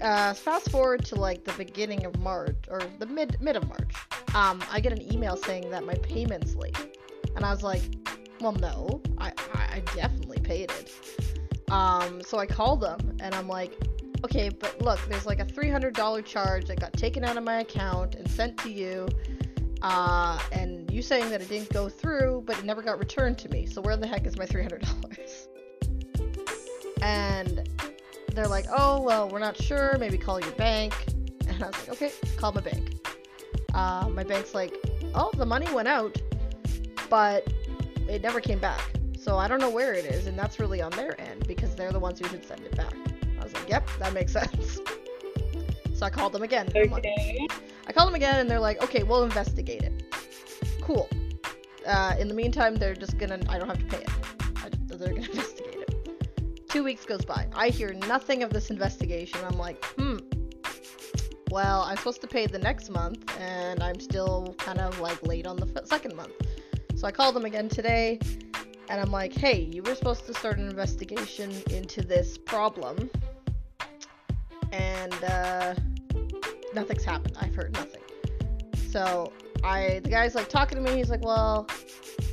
Uh, 0.01 0.33
fast 0.33 0.71
forward 0.71 1.05
to 1.07 1.17
like 1.17 1.45
the 1.45 1.53
beginning 1.55 2.07
of 2.07 2.17
March 2.21 2.57
or 2.71 2.81
the 2.99 3.07
mid 3.07 3.37
mid 3.41 3.57
of 3.57 3.67
March. 3.69 3.95
Um, 4.35 4.63
I 4.71 4.81
get 4.81 4.93
an 4.93 5.13
email 5.13 5.37
saying 5.37 5.71
that 5.71 5.85
my 5.85 5.95
payment's 5.97 6.55
late, 6.55 6.79
and 7.35 7.45
I 7.45 7.51
was 7.51 7.63
like, 7.63 7.83
well, 8.41 8.53
no, 8.53 9.03
I, 9.19 9.33
I, 9.55 9.77
I 9.77 9.83
definitely 9.95 10.39
paid 10.39 10.71
it. 10.71 11.28
Um, 11.71 12.23
so 12.23 12.39
I 12.39 12.47
called 12.47 12.81
them 12.81 13.17
and 13.21 13.35
I'm 13.35 13.49
like, 13.49 13.73
okay, 14.25 14.49
but 14.49 14.81
look, 14.81 15.01
there's 15.09 15.27
like 15.27 15.41
a 15.41 15.45
$300 15.45 16.25
charge 16.25 16.67
that 16.67 16.81
got 16.81 16.93
taken 16.95 17.25
out 17.25 17.37
of 17.37 17.45
my 17.45 17.61
account 17.61 18.15
and 18.15 18.29
sent 18.31 18.57
to 18.59 18.71
you. 18.71 19.09
Uh, 19.83 20.39
and 20.51 20.91
you 20.91 21.03
saying 21.03 21.31
that 21.31 21.41
it 21.41 21.49
didn't 21.49 21.73
go 21.73 21.89
through, 21.89 22.43
but 22.47 22.59
it 22.59 22.65
never 22.65 22.83
got 22.83 22.99
returned 22.99 23.39
to 23.39 23.49
me. 23.49 23.65
So 23.67 23.81
where 23.81 23.97
the 23.97 24.07
heck 24.07 24.27
is 24.27 24.37
my 24.37 24.45
three 24.45 24.63
hundred 24.63 24.83
dollars? 24.83 25.49
And 27.01 27.69
they're 28.35 28.49
like, 28.49 28.67
oh 28.77 29.01
well, 29.01 29.29
we're 29.29 29.39
not 29.39 29.57
sure. 29.57 29.97
Maybe 29.99 30.19
call 30.19 30.41
your 30.41 30.51
bank. 30.53 30.95
And 31.47 31.63
I 31.63 31.69
was 31.69 31.77
like, 31.79 31.89
okay, 31.91 32.13
call 32.37 32.53
my 32.53 32.61
bank. 32.61 33.07
Uh, 33.73 34.09
my 34.13 34.25
bank's 34.25 34.55
like, 34.55 34.75
oh, 35.15 35.31
the 35.37 35.47
money 35.47 35.73
went 35.73 35.87
out, 35.87 36.21
but 37.09 37.47
it 38.09 38.23
never 38.23 38.41
came 38.41 38.59
back. 38.59 38.98
So 39.19 39.37
I 39.37 39.49
don't 39.49 39.61
know 39.61 39.71
where 39.71 39.93
it 39.95 40.05
is, 40.05 40.27
and 40.27 40.39
that's 40.39 40.59
really 40.61 40.81
on 40.81 40.91
their 40.93 41.21
end 41.21 41.47
because 41.47 41.75
they're 41.75 41.93
the 41.93 41.99
ones 41.99 42.21
who 42.21 42.29
should 42.29 42.45
send 42.47 42.61
it 42.63 42.75
back. 42.77 42.95
I 43.41 43.45
was 43.45 43.53
like, 43.53 43.69
yep, 43.69 43.89
that 43.99 44.13
makes 44.13 44.33
sense. 44.41 44.79
So 45.95 46.07
I 46.07 46.11
called 46.11 46.33
them 46.33 46.43
again. 46.43 46.69
Like- 46.75 46.93
Okay. 46.93 47.47
I 47.87 47.93
called 47.93 48.09
them 48.09 48.15
again, 48.15 48.37
and 48.37 48.51
they're 48.51 48.61
like, 48.61 48.83
okay, 48.83 49.03
we'll 49.03 49.25
investigate 49.25 49.83
it. 49.83 50.15
Cool. 50.83 51.09
Uh, 51.87 52.15
in 52.19 52.29
the 52.29 52.35
meantime, 52.35 52.77
they're 52.77 52.95
just 52.95 53.17
gonna, 53.19 53.39
I 53.49 53.59
don't 53.59 53.67
have 53.69 53.79
to 53.79 53.85
pay 53.87 54.03
it. 54.03 54.11
I, 54.57 54.69
they're 54.87 55.09
gonna 55.09 55.21
investigate 55.27 55.75
it. 55.89 56.69
Two 56.69 56.85
weeks 56.85 57.05
goes 57.07 57.25
by. 57.25 57.47
I 57.55 57.71
hear 57.71 57.95
nothing 57.95 58.43
of 58.43 58.51
this 58.51 58.71
investigation. 58.71 59.41
I'm 59.45 59.57
like, 59.59 59.83
hmm. 59.99 60.19
Well, 61.51 61.81
I'm 61.83 61.97
supposed 61.97 62.21
to 62.21 62.27
pay 62.27 62.47
the 62.47 62.59
next 62.59 62.91
month, 62.91 63.25
and 63.41 63.83
I'm 63.83 63.99
still 64.01 64.55
kind 64.59 64.79
of 64.81 65.01
like 65.01 65.23
late 65.27 65.47
on 65.47 65.57
the 65.57 65.67
f- 65.77 65.87
second 65.87 66.15
month. 66.15 66.33
So 66.95 67.07
I 67.07 67.11
called 67.11 67.35
them 67.35 67.47
again 67.47 67.71
today, 67.71 68.21
and 68.89 69.01
I'm 69.01 69.11
like, 69.11 69.35
hey, 69.35 69.61
you 69.61 69.83
were 69.83 69.95
supposed 69.95 70.27
to 70.27 70.35
start 70.35 70.59
an 70.59 70.69
investigation 70.69 71.53
into 71.71 72.03
this 72.03 72.39
problem, 72.39 73.11
and 74.73 75.15
uh, 75.25 75.75
nothing's 76.75 77.05
happened. 77.05 77.37
I've 77.41 77.55
heard 77.55 77.73
nothing. 77.75 78.01
So 78.91 79.33
I, 79.63 80.01
the 80.03 80.11
guy's 80.11 80.35
like 80.35 80.49
talking 80.49 80.83
to 80.83 80.91
me. 80.91 80.97
He's 80.97 81.11
like, 81.11 81.23
well, 81.23 81.69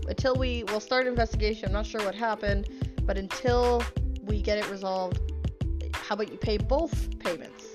until 0.07 0.35
we, 0.35 0.63
we'll 0.65 0.79
start 0.79 1.03
an 1.03 1.09
investigation. 1.09 1.67
I'm 1.67 1.73
not 1.73 1.85
sure 1.85 2.03
what 2.05 2.15
happened, 2.15 2.69
but 3.03 3.17
until 3.17 3.83
we 4.23 4.41
get 4.41 4.57
it 4.57 4.69
resolved, 4.69 5.19
how 5.93 6.15
about 6.15 6.31
you 6.31 6.37
pay 6.37 6.57
both 6.57 7.19
payments? 7.19 7.73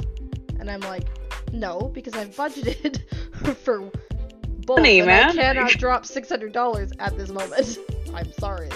And 0.58 0.70
I'm 0.70 0.80
like, 0.80 1.06
no, 1.52 1.90
because 1.92 2.14
I've 2.14 2.34
budgeted 2.34 3.02
for 3.56 3.90
both, 4.66 4.78
and 4.78 5.06
man. 5.06 5.30
I 5.30 5.34
cannot 5.34 5.70
drop 5.72 6.06
six 6.06 6.28
hundred 6.28 6.52
dollars 6.52 6.92
at 6.98 7.16
this 7.18 7.30
moment. 7.30 7.78
I'm 8.14 8.32
sorry. 8.32 8.68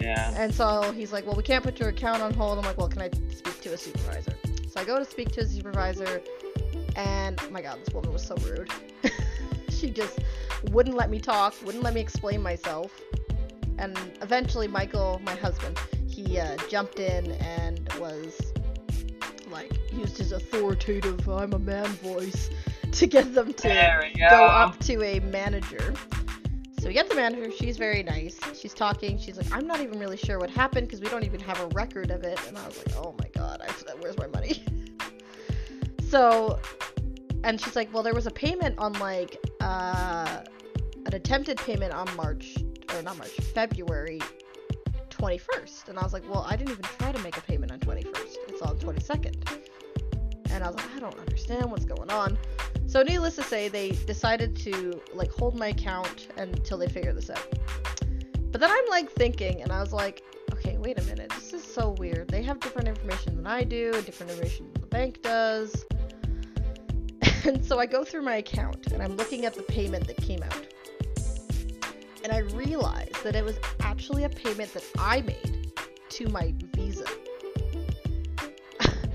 Yeah. 0.00 0.32
And 0.36 0.54
so 0.54 0.92
he's 0.92 1.12
like, 1.12 1.26
well, 1.26 1.36
we 1.36 1.42
can't 1.42 1.64
put 1.64 1.78
your 1.80 1.88
account 1.88 2.22
on 2.22 2.32
hold. 2.32 2.58
I'm 2.58 2.64
like, 2.64 2.78
well, 2.78 2.88
can 2.88 3.02
I 3.02 3.10
speak 3.30 3.60
to 3.62 3.72
a 3.72 3.76
supervisor? 3.76 4.34
So 4.68 4.80
I 4.80 4.84
go 4.84 4.98
to 4.98 5.04
speak 5.04 5.32
to 5.32 5.40
a 5.40 5.46
supervisor, 5.46 6.22
and 6.94 7.40
oh 7.42 7.50
my 7.50 7.60
god, 7.60 7.80
this 7.84 7.92
woman 7.92 8.12
was 8.12 8.24
so 8.24 8.36
rude. 8.36 8.70
she 9.68 9.90
just 9.90 10.20
wouldn't 10.70 10.96
let 10.96 11.10
me 11.10 11.18
talk, 11.18 11.54
wouldn't 11.64 11.82
let 11.82 11.94
me 11.94 12.00
explain 12.00 12.40
myself. 12.42 13.00
And 13.78 13.98
eventually, 14.20 14.68
Michael, 14.68 15.20
my 15.24 15.34
husband, 15.34 15.78
he 16.06 16.38
uh, 16.38 16.56
jumped 16.68 17.00
in 17.00 17.32
and 17.32 17.92
was 17.98 18.52
like, 19.50 19.72
used 19.92 20.18
his 20.18 20.32
authoritative, 20.32 21.28
I'm 21.28 21.52
a 21.52 21.58
man 21.58 21.86
voice 21.86 22.50
to 22.92 23.06
get 23.06 23.34
them 23.34 23.52
to 23.54 23.68
go. 23.68 24.30
go 24.30 24.44
up 24.44 24.78
to 24.80 25.02
a 25.02 25.20
manager. 25.20 25.94
So 26.80 26.88
we 26.88 26.94
get 26.94 27.10
the 27.10 27.14
manager. 27.14 27.52
She's 27.52 27.76
very 27.76 28.02
nice. 28.02 28.40
She's 28.58 28.72
talking. 28.72 29.18
She's 29.18 29.36
like, 29.36 29.52
I'm 29.52 29.66
not 29.66 29.80
even 29.80 29.98
really 29.98 30.16
sure 30.16 30.38
what 30.38 30.48
happened 30.48 30.88
because 30.88 31.02
we 31.02 31.08
don't 31.08 31.24
even 31.24 31.38
have 31.40 31.60
a 31.60 31.66
record 31.74 32.10
of 32.10 32.24
it. 32.24 32.40
And 32.48 32.56
I 32.56 32.66
was 32.66 32.78
like, 32.78 32.96
oh 32.96 33.14
my 33.18 33.28
god, 33.34 33.60
I, 33.60 33.70
where's 34.00 34.16
my 34.16 34.28
money? 34.28 34.64
so, 36.08 36.58
and 37.44 37.60
she's 37.60 37.76
like, 37.76 37.92
well, 37.92 38.02
there 38.02 38.14
was 38.14 38.26
a 38.26 38.30
payment 38.30 38.78
on 38.78 38.94
like 38.94 39.36
uh, 39.60 40.40
an 41.04 41.14
attempted 41.14 41.58
payment 41.58 41.92
on 41.92 42.08
March 42.16 42.56
or 42.94 43.02
not 43.02 43.18
March, 43.18 43.32
February 43.52 44.22
21st. 45.10 45.90
And 45.90 45.98
I 45.98 46.02
was 46.02 46.14
like, 46.14 46.26
well, 46.30 46.46
I 46.48 46.56
didn't 46.56 46.70
even 46.70 46.84
try 46.98 47.12
to 47.12 47.18
make 47.18 47.36
a 47.36 47.42
payment 47.42 47.72
on 47.72 47.80
21st. 47.80 48.36
It's 48.48 48.62
on 48.62 48.78
22nd. 48.78 49.36
And 50.50 50.64
I 50.64 50.66
was 50.66 50.76
like, 50.76 50.96
I 50.96 51.00
don't 51.00 51.18
understand 51.18 51.70
what's 51.70 51.84
going 51.84 52.10
on. 52.10 52.38
So 52.90 53.04
needless 53.04 53.36
to 53.36 53.44
say, 53.44 53.68
they 53.68 53.90
decided 53.92 54.56
to 54.64 55.00
like 55.14 55.30
hold 55.30 55.56
my 55.56 55.68
account 55.68 56.26
until 56.36 56.76
they 56.76 56.88
figure 56.88 57.12
this 57.12 57.30
out. 57.30 57.46
But 58.50 58.60
then 58.60 58.68
I'm 58.68 58.84
like 58.88 59.12
thinking, 59.12 59.62
and 59.62 59.70
I 59.70 59.80
was 59.80 59.92
like, 59.92 60.24
okay, 60.54 60.76
wait 60.76 60.98
a 60.98 61.02
minute, 61.04 61.30
this 61.30 61.52
is 61.52 61.62
so 61.62 61.90
weird. 62.00 62.26
They 62.26 62.42
have 62.42 62.58
different 62.58 62.88
information 62.88 63.36
than 63.36 63.46
I 63.46 63.62
do, 63.62 63.92
different 64.02 64.32
information 64.32 64.72
than 64.72 64.80
the 64.80 64.88
bank 64.88 65.22
does. 65.22 65.86
And 67.44 67.64
so 67.64 67.78
I 67.78 67.86
go 67.86 68.04
through 68.04 68.20
my 68.20 68.36
account, 68.36 68.88
and 68.88 69.02
I'm 69.02 69.16
looking 69.16 69.46
at 69.46 69.54
the 69.54 69.62
payment 69.62 70.06
that 70.08 70.18
came 70.18 70.42
out. 70.42 70.66
And 72.22 72.32
I 72.32 72.40
realize 72.54 73.12
that 73.22 73.34
it 73.34 73.42
was 73.42 73.56
actually 73.80 74.24
a 74.24 74.28
payment 74.28 74.74
that 74.74 74.84
I 74.98 75.22
made 75.22 75.72
to 76.10 76.28
my 76.28 76.52
Visa. 76.74 77.06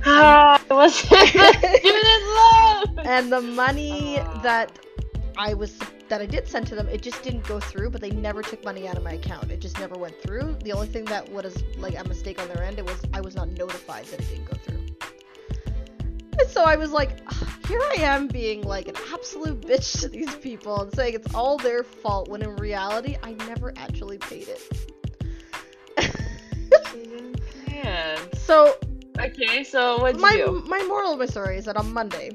Ah, 0.05 0.61
it 0.69 0.73
was 0.73 0.93
student 0.99 2.23
loan. 2.37 3.05
and 3.07 3.31
the 3.31 3.41
money 3.41 4.19
Ah. 4.19 4.39
that 4.43 4.79
I 5.37 5.53
was 5.53 5.77
that 6.07 6.21
I 6.21 6.25
did 6.27 6.47
send 6.47 6.67
to 6.67 6.75
them, 6.75 6.87
it 6.87 7.01
just 7.01 7.23
didn't 7.23 7.45
go 7.47 7.59
through. 7.59 7.89
But 7.89 8.01
they 8.01 8.11
never 8.11 8.41
took 8.43 8.63
money 8.63 8.87
out 8.87 8.97
of 8.97 9.03
my 9.03 9.13
account. 9.13 9.51
It 9.51 9.59
just 9.59 9.79
never 9.79 9.95
went 9.95 10.15
through. 10.21 10.55
The 10.63 10.71
only 10.71 10.87
thing 10.87 11.05
that 11.05 11.27
was 11.31 11.63
like 11.77 11.97
a 11.99 12.07
mistake 12.07 12.39
on 12.41 12.47
their 12.49 12.63
end, 12.63 12.77
it 12.77 12.85
was 12.85 13.01
I 13.13 13.21
was 13.21 13.35
not 13.35 13.49
notified 13.49 14.05
that 14.05 14.19
it 14.21 14.29
didn't 14.29 14.45
go 14.45 14.57
through. 14.57 14.85
And 16.39 16.49
so 16.49 16.63
I 16.63 16.75
was 16.75 16.91
like, 16.91 17.21
"Ah, 17.27 17.57
here 17.67 17.81
I 17.97 18.01
am 18.01 18.27
being 18.27 18.61
like 18.61 18.87
an 18.87 18.95
absolute 19.13 19.61
bitch 19.61 19.99
to 20.01 20.09
these 20.09 20.35
people 20.35 20.81
and 20.81 20.93
saying 20.93 21.13
it's 21.15 21.33
all 21.33 21.57
their 21.57 21.83
fault 21.83 22.27
when 22.29 22.41
in 22.43 22.55
reality 22.57 23.17
I 23.23 23.31
never 23.47 23.73
actually 23.77 24.17
paid 24.17 24.47
it. 24.49 24.61
Man. 27.67 28.17
so 28.37 28.75
Okay, 29.19 29.63
so 29.63 29.99
what'd 30.01 30.17
you 30.17 30.21
my 30.21 30.35
do? 30.35 30.63
my 30.67 30.83
moral 30.83 31.13
of 31.13 31.19
my 31.19 31.25
story 31.25 31.57
is 31.57 31.65
that 31.65 31.77
on 31.77 31.93
Monday, 31.93 32.31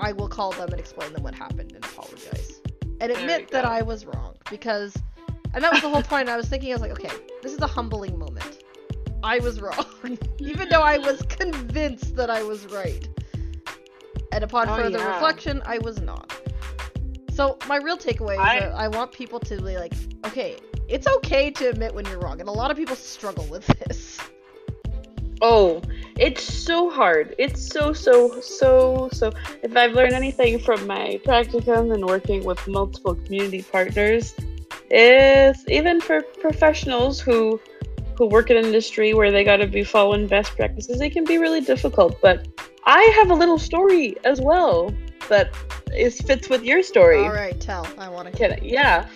I 0.00 0.12
will 0.12 0.28
call 0.28 0.52
them 0.52 0.70
and 0.70 0.80
explain 0.80 1.12
them 1.12 1.22
what 1.22 1.34
happened 1.34 1.72
and 1.72 1.84
apologize 1.84 2.60
and 3.00 3.12
admit 3.12 3.50
that. 3.50 3.64
I 3.64 3.82
was 3.82 4.06
wrong 4.06 4.34
because, 4.50 4.94
and 5.52 5.62
that 5.62 5.72
was 5.72 5.82
the 5.82 5.88
whole 5.88 6.02
point. 6.12 6.28
I 6.28 6.36
was 6.36 6.46
thinking, 6.48 6.70
I 6.70 6.74
was 6.74 6.82
like, 6.82 6.92
okay, 6.92 7.10
this 7.42 7.52
is 7.52 7.60
a 7.60 7.66
humbling 7.66 8.18
moment. 8.18 8.62
I 9.22 9.38
was 9.38 9.60
wrong, 9.60 9.84
even 10.38 10.68
though 10.68 10.82
I 10.82 10.98
was 10.98 11.22
convinced 11.22 12.16
that 12.16 12.30
I 12.30 12.42
was 12.42 12.66
right. 12.66 13.06
And 14.32 14.42
upon 14.44 14.68
Oh, 14.68 14.76
further 14.76 14.98
yeah. 14.98 15.12
reflection, 15.14 15.62
I 15.64 15.78
was 15.78 16.00
not. 16.00 16.32
So 17.32 17.58
my 17.66 17.76
real 17.76 17.96
takeaway 17.98 18.38
I- 18.38 18.56
is 18.56 18.62
that 18.62 18.72
I 18.74 18.88
want 18.88 19.12
people 19.12 19.40
to 19.40 19.56
be 19.58 19.76
like, 19.76 19.94
okay, 20.26 20.56
it's 20.88 21.06
okay 21.06 21.50
to 21.52 21.68
admit 21.68 21.94
when 21.94 22.04
you're 22.06 22.18
wrong, 22.18 22.40
and 22.40 22.48
a 22.48 22.52
lot 22.52 22.70
of 22.70 22.76
people 22.76 22.96
struggle 22.96 23.44
with 23.46 23.66
this. 23.88 24.18
Oh, 25.40 25.82
it's 26.18 26.42
so 26.42 26.90
hard. 26.90 27.34
It's 27.38 27.66
so 27.66 27.92
so 27.92 28.40
so 28.40 29.08
so. 29.12 29.32
If 29.62 29.76
I've 29.76 29.92
learned 29.92 30.12
anything 30.12 30.58
from 30.58 30.86
my 30.86 31.20
practicum 31.24 31.92
and 31.92 32.04
working 32.04 32.44
with 32.44 32.66
multiple 32.68 33.14
community 33.14 33.62
partners, 33.62 34.34
is 34.90 35.64
even 35.68 36.00
for 36.00 36.22
professionals 36.40 37.20
who 37.20 37.60
who 38.16 38.26
work 38.26 38.50
in 38.50 38.56
industry 38.56 39.12
where 39.12 39.32
they 39.32 39.42
got 39.42 39.56
to 39.56 39.66
be 39.66 39.82
following 39.82 40.26
best 40.26 40.54
practices, 40.54 41.00
it 41.00 41.10
can 41.10 41.24
be 41.24 41.38
really 41.38 41.60
difficult. 41.60 42.20
But 42.20 42.46
I 42.84 43.02
have 43.16 43.30
a 43.30 43.34
little 43.34 43.58
story 43.58 44.16
as 44.24 44.40
well 44.40 44.94
that 45.28 45.52
is 45.96 46.20
fits 46.20 46.48
with 46.48 46.62
your 46.62 46.82
story. 46.82 47.24
All 47.24 47.32
right, 47.32 47.58
tell. 47.60 47.86
I 47.98 48.08
want 48.08 48.30
to. 48.30 48.36
Can 48.36 48.58
yeah. 48.62 49.08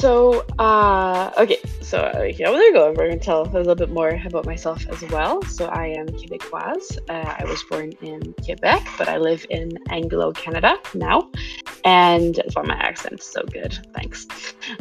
So, 0.00 0.46
uh, 0.58 1.30
okay, 1.36 1.58
so 1.82 1.98
uh, 1.98 2.22
yeah, 2.22 2.50
there 2.50 2.62
you 2.62 2.72
go. 2.72 2.88
I'm 2.88 2.94
going 2.94 3.10
to 3.10 3.18
tell 3.18 3.42
a 3.42 3.52
little 3.52 3.74
bit 3.74 3.90
more 3.90 4.18
about 4.24 4.46
myself 4.46 4.88
as 4.88 5.02
well. 5.10 5.42
So, 5.42 5.66
I 5.66 5.88
am 5.88 6.06
Quebecoise. 6.06 6.96
Uh, 7.10 7.34
I 7.38 7.44
was 7.44 7.62
born 7.64 7.92
in 8.00 8.32
Quebec, 8.42 8.88
but 8.96 9.10
I 9.10 9.18
live 9.18 9.44
in 9.50 9.72
Anglo 9.90 10.32
Canada 10.32 10.78
now, 10.94 11.30
and 11.84 12.34
that's 12.34 12.56
why 12.56 12.62
my 12.62 12.76
accent's 12.76 13.30
so 13.30 13.42
good. 13.52 13.78
Thanks. 13.92 14.26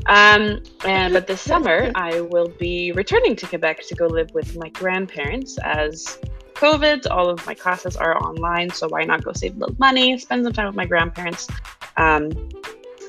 Um, 0.05 0.63
and 0.85 1.13
but 1.13 1.27
this 1.27 1.41
summer, 1.51 1.91
I 1.95 2.21
will 2.21 2.47
be 2.57 2.93
returning 2.93 3.35
to 3.35 3.45
Quebec 3.45 3.85
to 3.89 3.95
go 3.95 4.07
live 4.07 4.33
with 4.33 4.55
my 4.55 4.69
grandparents 4.69 5.57
as 5.65 6.17
COVID. 6.53 7.07
All 7.11 7.29
of 7.29 7.45
my 7.45 7.55
classes 7.55 7.97
are 7.97 8.15
online, 8.23 8.69
so 8.69 8.87
why 8.87 9.03
not 9.03 9.25
go 9.25 9.33
save 9.33 9.57
a 9.57 9.59
little 9.59 9.75
money, 9.79 10.17
spend 10.17 10.45
some 10.45 10.53
time 10.53 10.67
with 10.67 10.77
my 10.77 10.85
grandparents. 10.85 11.49
Um, 11.97 12.31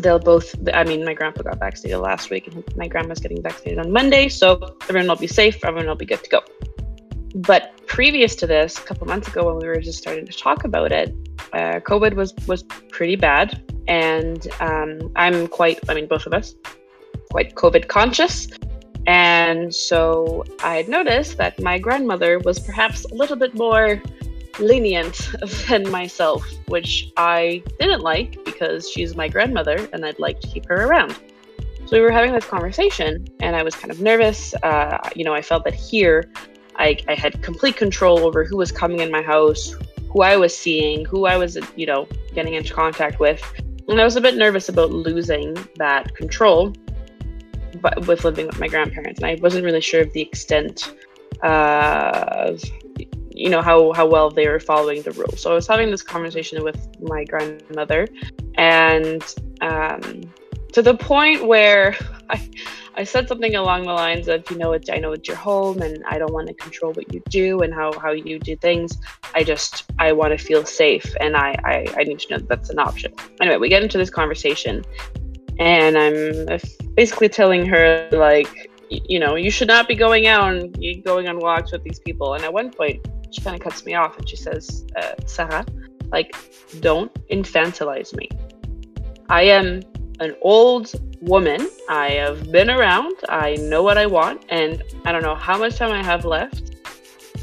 they'll 0.01 0.19
both 0.19 0.55
i 0.75 0.85
mean 0.85 1.05
my 1.05 1.15
grandpa 1.15 1.43
got 1.43 1.59
vaccinated 1.59 2.01
last 2.01 2.31
week 2.31 2.47
and 2.47 2.65
my 2.77 2.89
grandma's 2.89 3.21
getting 3.21 3.43
vaccinated 3.43 3.79
on 3.79 3.93
monday 3.93 4.29
so 4.29 4.77
everyone 4.89 5.09
will 5.09 5.17
be 5.17 5.27
safe 5.27 5.65
everyone 5.65 5.87
will 5.87 5.95
be 5.95 6.07
good 6.07 6.23
to 6.25 6.31
go. 6.31 6.41
But 7.33 7.87
previous 7.87 8.35
to 8.37 8.47
this 8.47 8.77
a 8.79 8.83
couple 8.83 9.07
months 9.07 9.29
ago 9.29 9.47
when 9.47 9.59
we 9.59 9.69
were 9.69 9.81
just 9.81 9.99
starting 9.99 10.27
to 10.27 10.33
talk 10.33 10.65
about 10.65 10.91
it 10.91 11.15
uh, 11.53 11.79
covid 11.91 12.15
was 12.15 12.35
was 12.47 12.63
pretty 12.97 13.17
bad. 13.17 13.63
And 13.89 14.47
um, 14.61 15.13
i'm 15.17 15.47
quite 15.47 15.79
i 15.89 15.95
mean 15.95 16.07
both 16.07 16.27
of 16.27 16.33
us 16.33 16.55
quite 17.31 17.55
covid 17.55 17.89
conscious. 17.89 18.49
And 19.07 19.75
so 19.75 20.45
i 20.65 20.77
had 20.77 20.89
noticed 20.89 21.37
that 21.39 21.61
my 21.61 21.79
grandmother 21.79 22.39
was 22.41 22.59
perhaps 22.59 23.05
a 23.05 23.15
little 23.15 23.37
bit 23.37 23.55
more 23.55 24.03
lenient 24.59 25.31
than 25.69 25.91
myself, 25.91 26.47
which 26.67 27.13
I 27.17 27.63
didn't 27.79 28.01
like 28.01 28.45
because 28.45 28.91
she's 28.91 29.15
my 29.15 29.29
grandmother 29.29 29.89
and 29.93 30.05
I'd 30.05 30.19
like 30.19 30.41
to 30.41 30.49
keep 30.49 30.67
her 30.67 30.87
around. 30.87 31.17
So 31.87 31.97
we 31.97 32.01
were 32.01 32.13
having 32.13 32.33
this 32.33 32.45
conversation, 32.45 33.27
and 33.41 33.57
I 33.57 33.65
was 33.65 33.75
kind 33.75 33.91
of 33.91 34.01
nervous. 34.01 34.55
Uh, 34.63 34.99
you 35.17 35.25
know, 35.25 35.35
I 35.35 35.43
felt 35.43 35.65
that 35.65 35.75
here 35.75 36.31
I, 36.77 36.97
I 37.09 37.15
had 37.15 37.43
complete 37.43 37.77
control 37.77 38.21
over 38.21 38.45
who 38.45 38.57
was 38.57 38.71
coming 38.71 39.01
in 39.01 39.11
my 39.11 39.23
house, 39.23 39.75
who 40.13 40.23
I 40.23 40.37
was 40.37 40.57
seeing, 40.57 41.05
who 41.05 41.27
I 41.27 41.37
was, 41.37 41.59
you 41.75 41.87
know, 41.87 42.07
getting 42.33 42.55
into 42.55 42.73
contact 42.73 43.19
with. 43.19 43.43
And 43.89 44.01
I 44.01 44.05
was 44.05 44.15
a 44.15 44.21
bit 44.21 44.37
nervous 44.37 44.69
about 44.69 44.91
losing 44.91 45.57
that 45.79 46.15
control 46.15 46.73
but 47.81 48.07
with 48.07 48.25
living 48.25 48.47
with 48.47 48.59
my 48.59 48.69
grandparents. 48.69 49.21
And 49.21 49.27
I 49.27 49.39
wasn't 49.41 49.65
really 49.65 49.81
sure 49.81 50.03
of 50.03 50.13
the 50.13 50.21
extent 50.21 50.95
uh, 51.43 52.25
of 52.29 52.63
you 53.41 53.49
know 53.49 53.63
how 53.63 53.93
how 53.93 54.07
well 54.07 54.31
they 54.31 54.47
were 54.47 54.61
following 54.61 55.01
the 55.01 55.13
rules. 55.13 55.41
So 55.41 55.51
I 55.51 55.55
was 55.55 55.67
having 55.67 55.91
this 55.91 56.03
conversation 56.03 56.63
with 56.63 56.79
my 57.01 57.25
grandmother, 57.25 58.07
and 58.57 59.23
um, 59.63 60.31
to 60.73 60.83
the 60.83 60.95
point 60.95 61.47
where 61.47 61.97
I 62.31 62.39
I 62.97 63.05
said 63.05 63.29
something 63.29 63.55
along 63.55 63.85
the 63.85 63.95
lines 63.95 64.29
of, 64.29 64.45
you 64.51 64.59
know, 64.59 64.75
I 64.75 64.99
know 64.99 65.13
it's 65.13 65.27
your 65.27 65.39
home, 65.39 65.81
and 65.81 66.05
I 66.07 66.19
don't 66.19 66.35
want 66.35 66.49
to 66.49 66.55
control 66.55 66.93
what 66.93 67.15
you 67.15 67.23
do 67.31 67.61
and 67.61 67.73
how 67.73 67.99
how 67.99 68.13
you 68.13 68.39
do 68.39 68.55
things. 68.57 68.99
I 69.35 69.43
just 69.43 69.91
I 69.99 70.13
want 70.13 70.39
to 70.39 70.39
feel 70.39 70.67
safe, 70.67 71.09
and 71.19 71.35
I 71.35 71.57
I, 71.65 71.87
I 71.97 72.03
need 72.05 72.21
to 72.21 72.33
know 72.33 72.39
that 72.41 72.49
that's 72.49 72.69
an 72.69 72.79
option. 72.79 73.15
Anyway, 73.41 73.57
we 73.57 73.71
get 73.71 73.83
into 73.83 73.97
this 73.97 74.11
conversation, 74.11 74.85
and 75.59 75.97
I'm 75.97 76.59
basically 76.95 77.31
telling 77.31 77.65
her 77.65 78.07
like, 78.13 78.71
you 78.91 79.19
know, 79.19 79.35
you 79.35 79.51
should 79.51 79.69
not 79.69 79.89
be 79.89 79.95
going 79.95 80.27
out 80.27 80.53
and 80.53 81.05
going 81.05 81.27
on 81.27 81.39
walks 81.39 81.73
with 81.73 81.83
these 81.85 82.01
people. 82.01 82.35
And 82.35 82.45
at 82.45 82.53
one 82.53 82.71
point, 82.71 83.01
she 83.31 83.41
kind 83.41 83.57
of 83.57 83.63
cuts 83.63 83.85
me 83.85 83.95
off 83.95 84.19
and 84.19 84.29
she 84.29 84.37
says, 84.37 84.87
uh, 84.97 85.15
Sarah, 85.27 85.65
like, 86.13 86.35
don't 86.81 87.13
infantilize 87.29 88.15
me. 88.15 88.29
I 89.29 89.43
am 89.43 89.83
an 90.19 90.35
old 90.43 90.93
woman. 91.21 91.69
I 91.89 92.11
have 92.11 92.51
been 92.51 92.71
around. 92.71 93.15
I 93.29 93.55
know 93.57 93.83
what 93.83 93.97
I 93.97 94.07
want, 94.07 94.45
and 94.49 94.83
I 95.05 95.13
don't 95.13 95.23
know 95.23 95.35
how 95.35 95.59
much 95.59 95.77
time 95.77 95.93
I 95.93 96.03
have 96.03 96.25
left. 96.25 96.77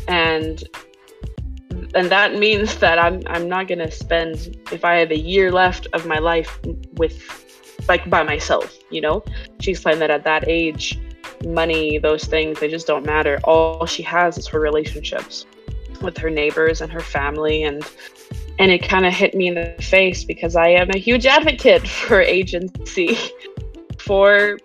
And 0.08 0.64
and 1.96 2.10
that 2.10 2.36
means 2.36 2.78
that 2.84 3.00
I'm 3.00 3.24
I'm 3.28 3.48
not 3.48 3.68
gonna 3.68 3.92
spend 3.92 4.58
if 4.72 4.84
I 4.84 4.96
have 4.96 5.12
a 5.12 5.18
year 5.18 5.52
left 5.52 5.88
of 5.94 6.06
my 6.06 6.20
life 6.20 6.60
with 6.94 7.18
like 7.88 8.10
by 8.10 8.24
myself. 8.24 8.78
You 8.92 9.02
know, 9.02 9.24
she 9.60 9.72
explained 9.72 10.02
that 10.02 10.12
at 10.12 10.24
that 10.26 10.48
age, 10.48 11.00
money, 11.46 12.00
those 12.00 12.26
things, 12.26 12.60
they 12.60 12.70
just 12.70 12.86
don't 12.86 13.06
matter. 13.06 13.40
All 13.46 13.86
she 13.86 14.04
has 14.04 14.38
is 14.38 14.48
her 14.48 14.60
relationships 14.60 15.46
with 16.02 16.18
her 16.18 16.30
neighbors 16.30 16.82
and 16.82 16.92
her 16.92 17.02
family 17.02 17.64
and 17.64 17.84
and 18.60 18.72
it 18.72 18.80
kind 18.80 19.06
of 19.06 19.14
hit 19.14 19.36
me 19.36 19.48
in 19.48 19.54
the 19.54 19.76
face 19.80 20.24
because 20.24 20.56
I 20.56 20.70
am 20.70 20.90
a 20.90 20.98
huge 20.98 21.26
advocate 21.26 21.88
for 22.08 22.22
agency 22.22 23.18
for 23.98 24.58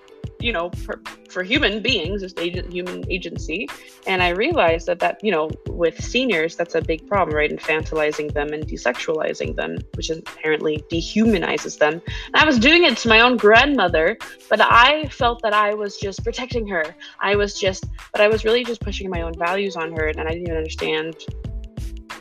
you 0.43 0.53
know 0.53 0.71
for, 0.71 1.01
for 1.29 1.43
human 1.43 1.81
beings 1.81 2.23
just 2.23 2.39
agent 2.39 2.73
human 2.73 3.09
agency 3.11 3.69
and 4.07 4.23
i 4.23 4.31
realized 4.31 4.87
that 4.87 4.99
that 4.99 5.23
you 5.23 5.31
know 5.31 5.51
with 5.69 6.03
seniors 6.03 6.57
that's 6.57 6.75
a 6.75 6.83
big 6.83 7.07
problem 7.07 7.37
right 7.37 7.51
infantilizing 7.51 8.33
them 8.33 8.53
and 8.53 8.67
desexualizing 8.67 9.55
them 9.55 9.79
which 9.95 10.11
inherently 10.11 10.85
dehumanizes 10.91 11.79
them 11.79 11.95
and 11.95 12.37
i 12.37 12.45
was 12.45 12.59
doing 12.59 12.85
it 12.85 12.97
to 12.97 13.09
my 13.09 13.21
own 13.21 13.37
grandmother 13.37 14.17
but 14.51 14.61
i 14.61 15.07
felt 15.09 15.41
that 15.43 15.55
i 15.55 15.73
was 15.73 15.97
just 15.99 16.23
protecting 16.25 16.67
her 16.67 16.85
i 17.21 17.37
was 17.37 17.59
just 17.59 17.85
but 18.13 18.21
i 18.21 18.29
was 18.29 18.45
really 18.45 18.65
just 18.65 18.81
pushing 18.81 19.09
my 19.09 19.23
own 19.23 19.33
values 19.39 19.77
on 19.77 19.93
her 19.93 20.09
and 20.09 20.21
i 20.21 20.25
didn't 20.25 20.43
even 20.43 20.57
understand 20.57 21.17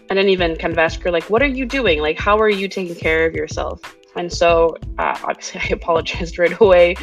I 0.10 0.14
didn't 0.14 0.32
even 0.32 0.58
kind 0.58 0.74
of 0.74 0.78
ask 0.78 1.02
her 1.04 1.10
like, 1.10 1.30
"What 1.30 1.42
are 1.42 1.48
you 1.48 1.66
doing? 1.66 2.02
Like, 2.02 2.20
how 2.20 2.38
are 2.38 2.50
you 2.50 2.68
taking 2.68 2.96
care 2.96 3.26
of 3.26 3.34
yourself?" 3.34 3.80
And 4.15 4.32
so, 4.32 4.76
uh, 4.97 5.17
obviously, 5.24 5.62
I 5.63 5.67
apologized 5.67 6.38
right 6.38 6.60
away, 6.60 6.95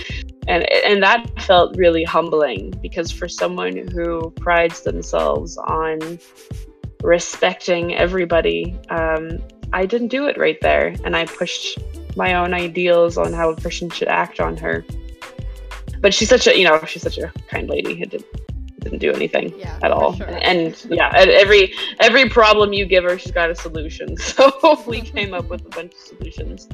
and 0.47 0.71
and 0.85 1.03
that 1.03 1.29
felt 1.43 1.77
really 1.77 2.05
humbling 2.05 2.73
because 2.83 3.11
for 3.11 3.29
someone 3.29 3.89
who 3.89 4.31
prides 4.41 4.83
themselves 4.83 5.57
on 5.57 6.19
respecting 7.03 7.95
everybody, 7.95 8.77
um, 8.91 9.39
I 9.73 9.87
didn't 9.87 10.09
do 10.09 10.27
it 10.27 10.37
right 10.37 10.61
there, 10.61 10.95
and 11.05 11.17
I 11.17 11.27
pushed 11.27 11.79
my 12.17 12.35
own 12.35 12.55
ideals 12.55 13.17
on 13.17 13.33
how 13.33 13.51
a 13.51 13.57
person 13.57 13.91
should 13.91 14.09
act 14.09 14.41
on 14.41 14.57
her. 14.57 14.85
But 16.01 16.15
she's 16.15 16.29
such 16.29 16.47
a, 16.47 16.57
you 16.57 16.65
know, 16.65 16.83
she's 16.85 17.03
such 17.03 17.19
a 17.19 17.33
kind 17.49 17.69
lady. 17.69 18.01
It 18.03 18.11
did, 18.11 18.25
didn't 18.81 18.99
do 18.99 19.13
anything 19.13 19.53
yeah, 19.59 19.79
at 19.83 19.91
all. 19.91 20.15
Sure. 20.15 20.29
And 20.29 20.77
yeah, 20.89 21.11
every 21.15 21.75
every 22.01 22.29
problem 22.29 22.73
you 22.73 22.87
give 22.87 23.05
her, 23.05 23.19
she's 23.19 23.33
got 23.33 23.51
a 23.51 23.55
solution. 23.55 24.17
So 24.39 24.83
we 24.87 25.01
came 25.01 25.35
up 25.35 25.49
with 25.49 25.65
a 25.65 25.69
bunch 25.71 25.93
of 25.95 25.99
solutions 25.99 26.69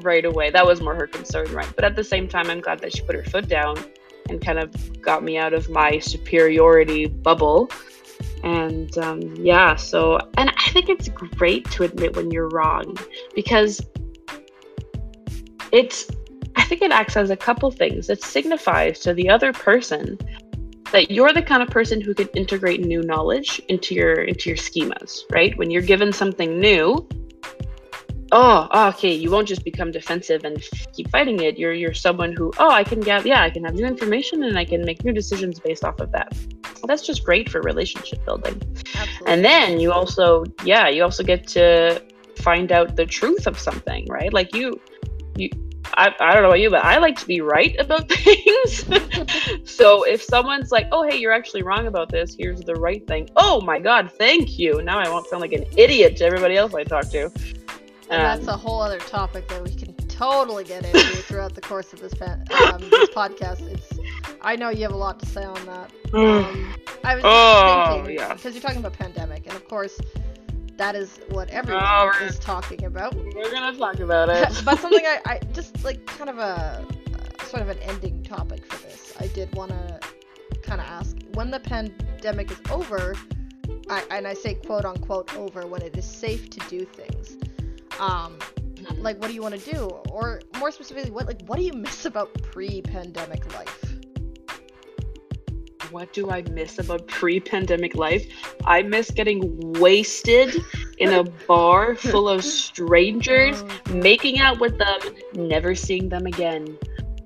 right 0.00 0.24
away. 0.24 0.50
That 0.50 0.66
was 0.66 0.80
more 0.82 0.94
her 0.94 1.06
concern, 1.06 1.50
right? 1.52 1.70
But 1.74 1.84
at 1.84 1.96
the 1.96 2.04
same 2.04 2.28
time, 2.28 2.50
I'm 2.50 2.60
glad 2.60 2.80
that 2.80 2.94
she 2.94 3.02
put 3.02 3.14
her 3.14 3.22
foot 3.24 3.48
down 3.48 3.76
and 4.28 4.44
kind 4.44 4.58
of 4.58 5.00
got 5.00 5.22
me 5.22 5.38
out 5.38 5.54
of 5.54 5.70
my 5.70 5.98
superiority 5.98 7.06
bubble. 7.06 7.70
And 8.42 8.96
um, 8.98 9.20
yeah, 9.36 9.76
so 9.76 10.18
and 10.36 10.50
I 10.50 10.70
think 10.70 10.88
it's 10.88 11.08
great 11.08 11.70
to 11.72 11.84
admit 11.84 12.16
when 12.16 12.30
you're 12.30 12.48
wrong 12.48 12.96
because 13.34 13.80
it's 15.72 16.06
I 16.56 16.64
think 16.64 16.82
it 16.82 16.90
acts 16.90 17.16
as 17.16 17.30
a 17.30 17.36
couple 17.36 17.70
things. 17.70 18.10
It 18.10 18.22
signifies 18.22 18.98
to 19.00 19.14
the 19.14 19.28
other 19.30 19.52
person 19.52 20.18
that 20.92 21.10
you're 21.10 21.32
the 21.32 21.42
kind 21.42 21.62
of 21.62 21.68
person 21.68 22.00
who 22.00 22.14
can 22.14 22.28
integrate 22.28 22.80
new 22.80 23.02
knowledge 23.02 23.60
into 23.68 23.94
your 23.94 24.14
into 24.14 24.50
your 24.50 24.56
schemas, 24.56 25.22
right? 25.30 25.56
When 25.58 25.70
you're 25.70 25.82
given 25.82 26.12
something 26.12 26.58
new, 26.60 27.06
oh, 28.32 28.88
okay, 28.88 29.12
you 29.12 29.30
won't 29.30 29.48
just 29.48 29.64
become 29.64 29.90
defensive 29.90 30.44
and 30.44 30.62
keep 30.92 31.10
fighting 31.10 31.40
it. 31.40 31.58
You're 31.58 31.72
you're 31.72 31.94
someone 31.94 32.32
who, 32.32 32.52
oh, 32.58 32.70
I 32.70 32.84
can 32.84 33.00
get 33.00 33.26
yeah, 33.26 33.42
I 33.42 33.50
can 33.50 33.64
have 33.64 33.74
new 33.74 33.86
information 33.86 34.44
and 34.44 34.58
I 34.58 34.64
can 34.64 34.84
make 34.84 35.04
new 35.04 35.12
decisions 35.12 35.58
based 35.58 35.84
off 35.84 36.00
of 36.00 36.12
that. 36.12 36.36
Well, 36.76 36.88
that's 36.88 37.06
just 37.06 37.24
great 37.24 37.48
for 37.48 37.60
relationship 37.62 38.24
building. 38.24 38.60
Absolutely. 38.94 39.32
And 39.32 39.44
then 39.44 39.80
you 39.80 39.92
also, 39.92 40.44
yeah, 40.64 40.88
you 40.88 41.02
also 41.02 41.22
get 41.22 41.46
to 41.48 42.02
find 42.36 42.70
out 42.70 42.96
the 42.96 43.06
truth 43.06 43.46
of 43.46 43.58
something, 43.58 44.06
right? 44.08 44.32
Like 44.32 44.54
you 44.54 44.80
you 45.36 45.50
I, 45.96 46.14
I 46.20 46.34
don't 46.34 46.42
know 46.42 46.48
about 46.50 46.60
you, 46.60 46.70
but 46.70 46.84
I 46.84 46.98
like 46.98 47.18
to 47.20 47.26
be 47.26 47.40
right 47.40 47.74
about 47.78 48.08
things. 48.12 48.84
so 49.64 50.02
if 50.04 50.22
someone's 50.22 50.70
like, 50.72 50.88
oh, 50.92 51.02
hey, 51.08 51.16
you're 51.16 51.32
actually 51.32 51.62
wrong 51.62 51.86
about 51.86 52.10
this, 52.10 52.36
here's 52.38 52.60
the 52.60 52.74
right 52.74 53.06
thing. 53.06 53.28
Oh 53.36 53.60
my 53.62 53.78
God, 53.78 54.10
thank 54.12 54.58
you. 54.58 54.82
Now 54.82 54.98
I 54.98 55.08
won't 55.08 55.26
sound 55.26 55.40
like 55.40 55.52
an 55.52 55.64
idiot 55.76 56.16
to 56.18 56.24
everybody 56.24 56.56
else 56.56 56.74
I 56.74 56.84
talk 56.84 57.08
to. 57.10 57.30
And 58.08 58.22
that's 58.22 58.42
Um, 58.46 58.54
a 58.54 58.56
whole 58.56 58.80
other 58.80 58.98
topic 59.00 59.48
that 59.48 59.62
we 59.64 59.70
can 59.74 59.92
totally 60.08 60.64
get 60.64 60.84
into 60.84 60.98
throughout 61.28 61.54
the 61.54 61.60
course 61.60 61.92
of 61.92 62.00
this, 62.00 62.14
pa- 62.14 62.36
um, 62.72 62.80
this 62.90 63.08
podcast. 63.10 63.62
It's, 63.72 63.88
I 64.42 64.54
know 64.54 64.68
you 64.68 64.82
have 64.82 64.92
a 64.92 64.96
lot 64.96 65.18
to 65.20 65.26
say 65.26 65.42
on 65.44 65.64
that. 65.66 65.90
Um, 66.14 66.74
I 67.04 67.14
was 67.16 67.24
Oh, 67.26 67.94
thinking 67.96 68.14
yeah. 68.16 68.32
because 68.34 68.54
you're 68.54 68.62
talking 68.62 68.78
about 68.78 68.92
pandemic, 68.92 69.44
and 69.46 69.54
of 69.54 69.66
course, 69.68 69.98
that 70.76 70.94
is 70.94 71.20
what 71.30 71.48
everyone 71.50 71.84
Oh, 71.86 72.12
is 72.22 72.38
talking 72.38 72.84
about. 72.84 73.14
We're 73.14 73.50
gonna 73.50 73.76
talk 73.76 73.98
about 74.00 74.28
it. 74.28 74.48
but 74.64 74.78
something 74.78 75.04
I, 75.04 75.20
I 75.26 75.40
just 75.52 75.84
like 75.84 76.04
kind 76.06 76.30
of 76.30 76.38
a 76.38 76.42
uh, 76.42 77.44
sort 77.44 77.62
of 77.62 77.68
an 77.68 77.78
ending 77.78 78.22
topic 78.22 78.64
for 78.66 78.82
this. 78.82 79.14
I 79.18 79.28
did 79.28 79.54
want 79.54 79.70
to 79.70 80.00
kind 80.62 80.80
of 80.80 80.86
ask 80.86 81.16
when 81.34 81.50
the 81.50 81.60
pandemic 81.60 82.50
is 82.50 82.58
over, 82.70 83.14
I, 83.88 84.04
and 84.10 84.26
I 84.26 84.34
say 84.34 84.54
quote 84.54 84.84
unquote 84.84 85.34
over 85.36 85.66
when 85.66 85.82
it 85.82 85.96
is 85.96 86.04
safe 86.04 86.50
to 86.50 86.60
do 86.68 86.84
things. 86.84 87.36
Um, 87.98 88.38
like 88.98 89.18
what 89.20 89.28
do 89.28 89.34
you 89.34 89.42
want 89.42 89.58
to 89.58 89.70
do, 89.74 89.86
or 90.10 90.40
more 90.58 90.70
specifically, 90.70 91.10
what 91.10 91.26
like 91.26 91.42
what 91.46 91.58
do 91.58 91.64
you 91.64 91.72
miss 91.72 92.04
about 92.04 92.32
pre-pandemic 92.42 93.52
life? 93.54 93.95
What 95.90 96.12
do 96.12 96.30
I 96.30 96.42
miss 96.42 96.78
about 96.78 97.06
pre-pandemic 97.06 97.94
life? 97.94 98.26
I 98.64 98.82
miss 98.82 99.10
getting 99.10 99.72
wasted 99.78 100.56
in 100.98 101.12
a 101.12 101.24
bar 101.46 101.94
full 101.94 102.28
of 102.28 102.44
strangers, 102.44 103.62
oh. 103.62 103.94
making 103.94 104.38
out 104.38 104.60
with 104.60 104.78
them, 104.78 104.98
never 105.34 105.74
seeing 105.74 106.08
them 106.08 106.26
again. 106.26 106.78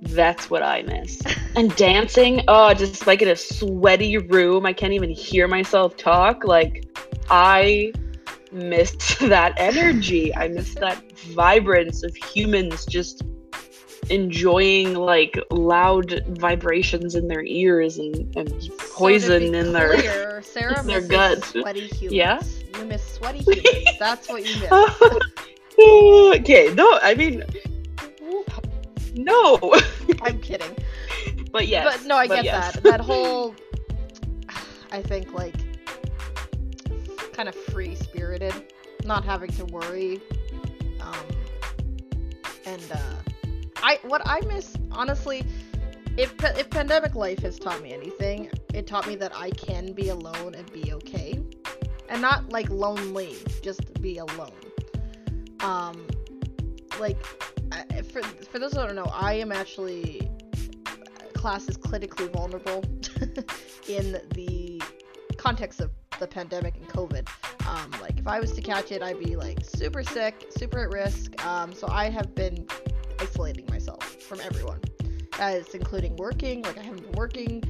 That's 0.02 0.50
what 0.50 0.62
I 0.62 0.82
miss. 0.82 1.20
And 1.56 1.74
dancing, 1.76 2.42
oh, 2.48 2.72
just 2.74 3.06
like 3.06 3.22
in 3.22 3.28
a 3.28 3.36
sweaty 3.36 4.18
room, 4.18 4.66
I 4.66 4.72
can't 4.72 4.92
even 4.92 5.10
hear 5.10 5.46
myself 5.46 5.96
talk. 5.96 6.44
Like 6.44 6.86
I 7.28 7.92
miss 8.52 8.92
that 9.20 9.54
energy. 9.56 10.34
I 10.34 10.48
miss 10.48 10.74
that 10.76 11.02
vibrance 11.12 12.02
of 12.02 12.14
humans 12.16 12.86
just 12.86 13.22
enjoying 14.10 14.94
like 14.94 15.38
loud 15.50 16.22
vibrations 16.28 17.14
in 17.14 17.28
their 17.28 17.44
ears 17.44 17.98
and, 17.98 18.36
and 18.36 18.70
poison 18.92 19.52
be 19.52 19.58
in 19.58 19.72
their 19.72 19.94
clear, 19.94 20.42
Sarah 20.42 20.80
in 20.80 20.86
their 20.86 21.00
guts. 21.00 21.48
sweaty 21.50 21.86
humans. 21.86 22.12
Yeah? 22.12 22.40
You 22.78 22.86
miss 22.86 23.14
sweaty 23.14 23.38
humans. 23.46 23.98
That's 23.98 24.28
what 24.28 24.46
you 24.46 24.60
miss. 24.60 24.72
okay 26.38 26.74
no 26.74 26.98
i 27.02 27.14
mean 27.14 27.42
no 29.14 29.58
I'm 30.22 30.38
kidding. 30.40 30.76
but 31.50 31.66
yes 31.66 31.90
but 31.90 32.06
no, 32.06 32.16
I 32.16 32.26
but 32.26 32.36
get 32.36 32.44
yes. 32.44 32.74
that. 32.74 32.82
That 32.82 33.00
whole, 33.00 33.54
I 34.92 35.02
think 35.02 35.32
like, 35.32 35.54
kind 37.32 37.32
kind 37.32 37.48
of 37.48 37.54
free 37.54 37.94
spirited, 37.94 38.54
not 39.04 39.24
having 39.24 39.50
to 39.52 39.64
worry. 39.66 40.20
Um, 41.00 41.14
and 42.66 42.82
uh, 42.92 43.29
I 43.82 43.98
what 44.02 44.22
I 44.24 44.40
miss 44.46 44.76
honestly, 44.92 45.44
if 46.16 46.34
if 46.44 46.70
pandemic 46.70 47.14
life 47.14 47.40
has 47.40 47.58
taught 47.58 47.82
me 47.82 47.92
anything, 47.92 48.50
it 48.74 48.86
taught 48.86 49.06
me 49.06 49.14
that 49.16 49.32
I 49.34 49.50
can 49.50 49.92
be 49.92 50.08
alone 50.08 50.54
and 50.54 50.70
be 50.72 50.92
okay, 50.92 51.42
and 52.08 52.22
not 52.22 52.50
like 52.50 52.68
lonely, 52.70 53.36
just 53.62 54.00
be 54.00 54.18
alone. 54.18 54.52
Um, 55.60 56.06
like 56.98 57.24
for 58.12 58.22
for 58.22 58.58
those 58.58 58.72
who 58.72 58.78
don't 58.78 58.94
know, 58.94 59.10
I 59.12 59.34
am 59.34 59.52
actually 59.52 60.30
class 61.34 61.68
is 61.68 61.78
clinically 61.78 62.30
vulnerable 62.32 62.84
in 63.88 64.20
the 64.34 64.82
context 65.38 65.80
of 65.80 65.90
the 66.18 66.26
pandemic 66.26 66.74
and 66.76 66.86
COVID. 66.88 67.26
Um, 67.66 67.90
like 68.02 68.18
if 68.18 68.26
I 68.26 68.40
was 68.40 68.52
to 68.52 68.60
catch 68.60 68.92
it, 68.92 69.02
I'd 69.02 69.18
be 69.18 69.36
like 69.36 69.64
super 69.64 70.02
sick, 70.02 70.46
super 70.50 70.84
at 70.84 70.90
risk. 70.90 71.44
Um, 71.46 71.72
so 71.72 71.88
I 71.88 72.10
have 72.10 72.34
been 72.34 72.66
isolating 73.20 73.66
myself 73.68 74.04
from 74.04 74.40
everyone. 74.40 74.80
That's 75.38 75.74
including 75.74 76.16
working. 76.16 76.62
Like 76.62 76.78
I 76.78 76.83
haven't 76.83 77.02
been 77.02 77.16
working. 77.16 77.62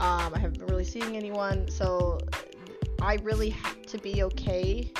Um, 0.00 0.32
I 0.34 0.38
haven't 0.38 0.58
been 0.58 0.68
really 0.68 0.84
seeing 0.84 1.16
anyone. 1.16 1.68
So 1.68 2.18
I 3.00 3.16
really 3.22 3.50
had 3.50 3.86
to 3.88 3.98
be 3.98 4.22
okay 4.24 4.90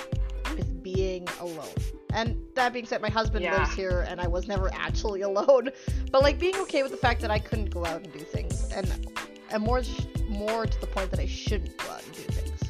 with 0.57 0.83
being 0.83 1.27
alone. 1.41 1.75
And 2.13 2.41
that 2.55 2.73
being 2.73 2.87
said, 2.87 3.03
my 3.03 3.11
husband 3.11 3.45
yeah. 3.45 3.59
lives 3.59 3.75
here 3.75 4.07
and 4.09 4.21
I 4.21 4.29
was 4.29 4.47
never 4.47 4.71
actually 4.73 5.23
alone. 5.31 5.71
But 6.13 6.23
like 6.23 6.39
being 6.39 6.57
okay 6.57 6.83
with 6.83 6.93
the 6.93 6.99
fact 6.99 7.21
that 7.23 7.31
I 7.31 7.39
couldn't 7.39 7.71
go 7.71 7.85
out 7.85 8.03
and 8.05 8.13
do 8.13 8.21
things 8.21 8.71
and 8.73 9.09
and 9.51 9.63
more 9.63 9.83
more 10.29 10.67
to 10.67 10.81
the 10.81 10.87
point 10.87 11.11
that 11.11 11.21
I 11.21 11.27
shouldn't 11.27 11.77
go 11.77 11.91
out 11.91 12.03
and 12.05 12.13
do 12.15 12.23
things. 12.23 12.61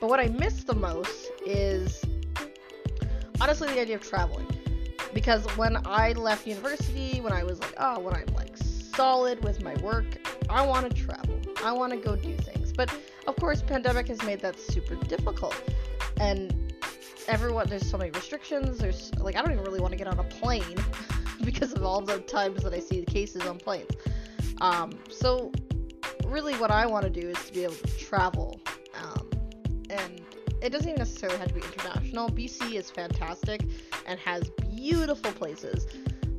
But 0.00 0.08
what 0.08 0.20
I 0.20 0.28
miss 0.28 0.64
the 0.64 0.74
most 0.74 1.30
is 1.44 2.04
honestly 3.40 3.68
the 3.68 3.80
idea 3.80 3.96
of 3.96 4.02
traveling. 4.02 4.46
Because 5.18 5.44
when 5.56 5.78
I 5.84 6.12
left 6.12 6.46
university, 6.46 7.20
when 7.20 7.32
I 7.32 7.42
was 7.42 7.58
like, 7.58 7.74
oh, 7.78 7.98
when 7.98 8.14
I'm 8.14 8.32
like 8.36 8.56
solid 8.56 9.42
with 9.42 9.60
my 9.64 9.74
work, 9.78 10.06
I 10.48 10.64
want 10.64 10.88
to 10.88 10.94
travel. 10.96 11.40
I 11.64 11.72
want 11.72 11.92
to 11.92 11.98
go 11.98 12.14
do 12.14 12.36
things. 12.36 12.72
But 12.72 12.96
of 13.26 13.34
course, 13.34 13.60
pandemic 13.60 14.06
has 14.06 14.22
made 14.22 14.38
that 14.42 14.60
super 14.60 14.94
difficult. 14.94 15.60
And 16.20 16.72
everyone 17.26 17.68
there's 17.68 17.84
so 17.84 17.98
many 17.98 18.12
restrictions. 18.12 18.78
There's 18.78 19.12
like 19.16 19.34
I 19.34 19.42
don't 19.42 19.50
even 19.50 19.64
really 19.64 19.80
want 19.80 19.90
to 19.90 19.98
get 19.98 20.06
on 20.06 20.20
a 20.20 20.22
plane 20.22 20.76
because 21.44 21.72
of 21.72 21.82
all 21.82 22.00
the 22.00 22.20
times 22.20 22.62
that 22.62 22.72
I 22.72 22.78
see 22.78 23.00
the 23.00 23.10
cases 23.10 23.42
on 23.42 23.58
planes. 23.58 23.90
Um, 24.60 24.92
so 25.10 25.50
really, 26.26 26.54
what 26.58 26.70
I 26.70 26.86
want 26.86 27.02
to 27.02 27.10
do 27.10 27.28
is 27.28 27.44
to 27.44 27.52
be 27.52 27.64
able 27.64 27.74
to 27.74 27.98
travel, 27.98 28.60
um, 29.02 29.28
and 29.90 30.20
it 30.62 30.70
doesn't 30.70 30.88
even 30.88 30.98
necessarily 30.98 31.38
have 31.38 31.48
to 31.48 31.54
be 31.54 31.60
international. 31.60 32.28
BC 32.30 32.74
is 32.74 32.90
fantastic 32.90 33.62
and 34.06 34.18
has 34.20 34.50
beautiful 34.74 35.32
places. 35.32 35.86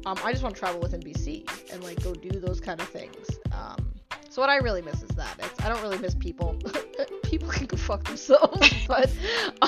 Um, 0.05 0.17
I 0.23 0.31
just 0.31 0.43
want 0.43 0.55
to 0.55 0.59
travel 0.59 0.79
within 0.79 1.01
BC 1.01 1.73
and 1.73 1.83
like 1.83 2.01
go 2.03 2.13
do 2.13 2.29
those 2.39 2.59
kind 2.59 2.79
of 2.79 2.87
things. 2.87 3.29
Um, 3.51 3.93
so 4.29 4.41
what 4.41 4.49
I 4.49 4.57
really 4.57 4.81
miss 4.81 5.01
is 5.01 5.09
that. 5.15 5.35
It's, 5.39 5.59
I 5.63 5.69
don't 5.69 5.81
really 5.81 5.97
miss 5.97 6.15
people. 6.15 6.57
people 7.23 7.49
can 7.49 7.65
go 7.65 7.77
fuck 7.77 8.03
themselves, 8.05 8.69
but 8.87 9.11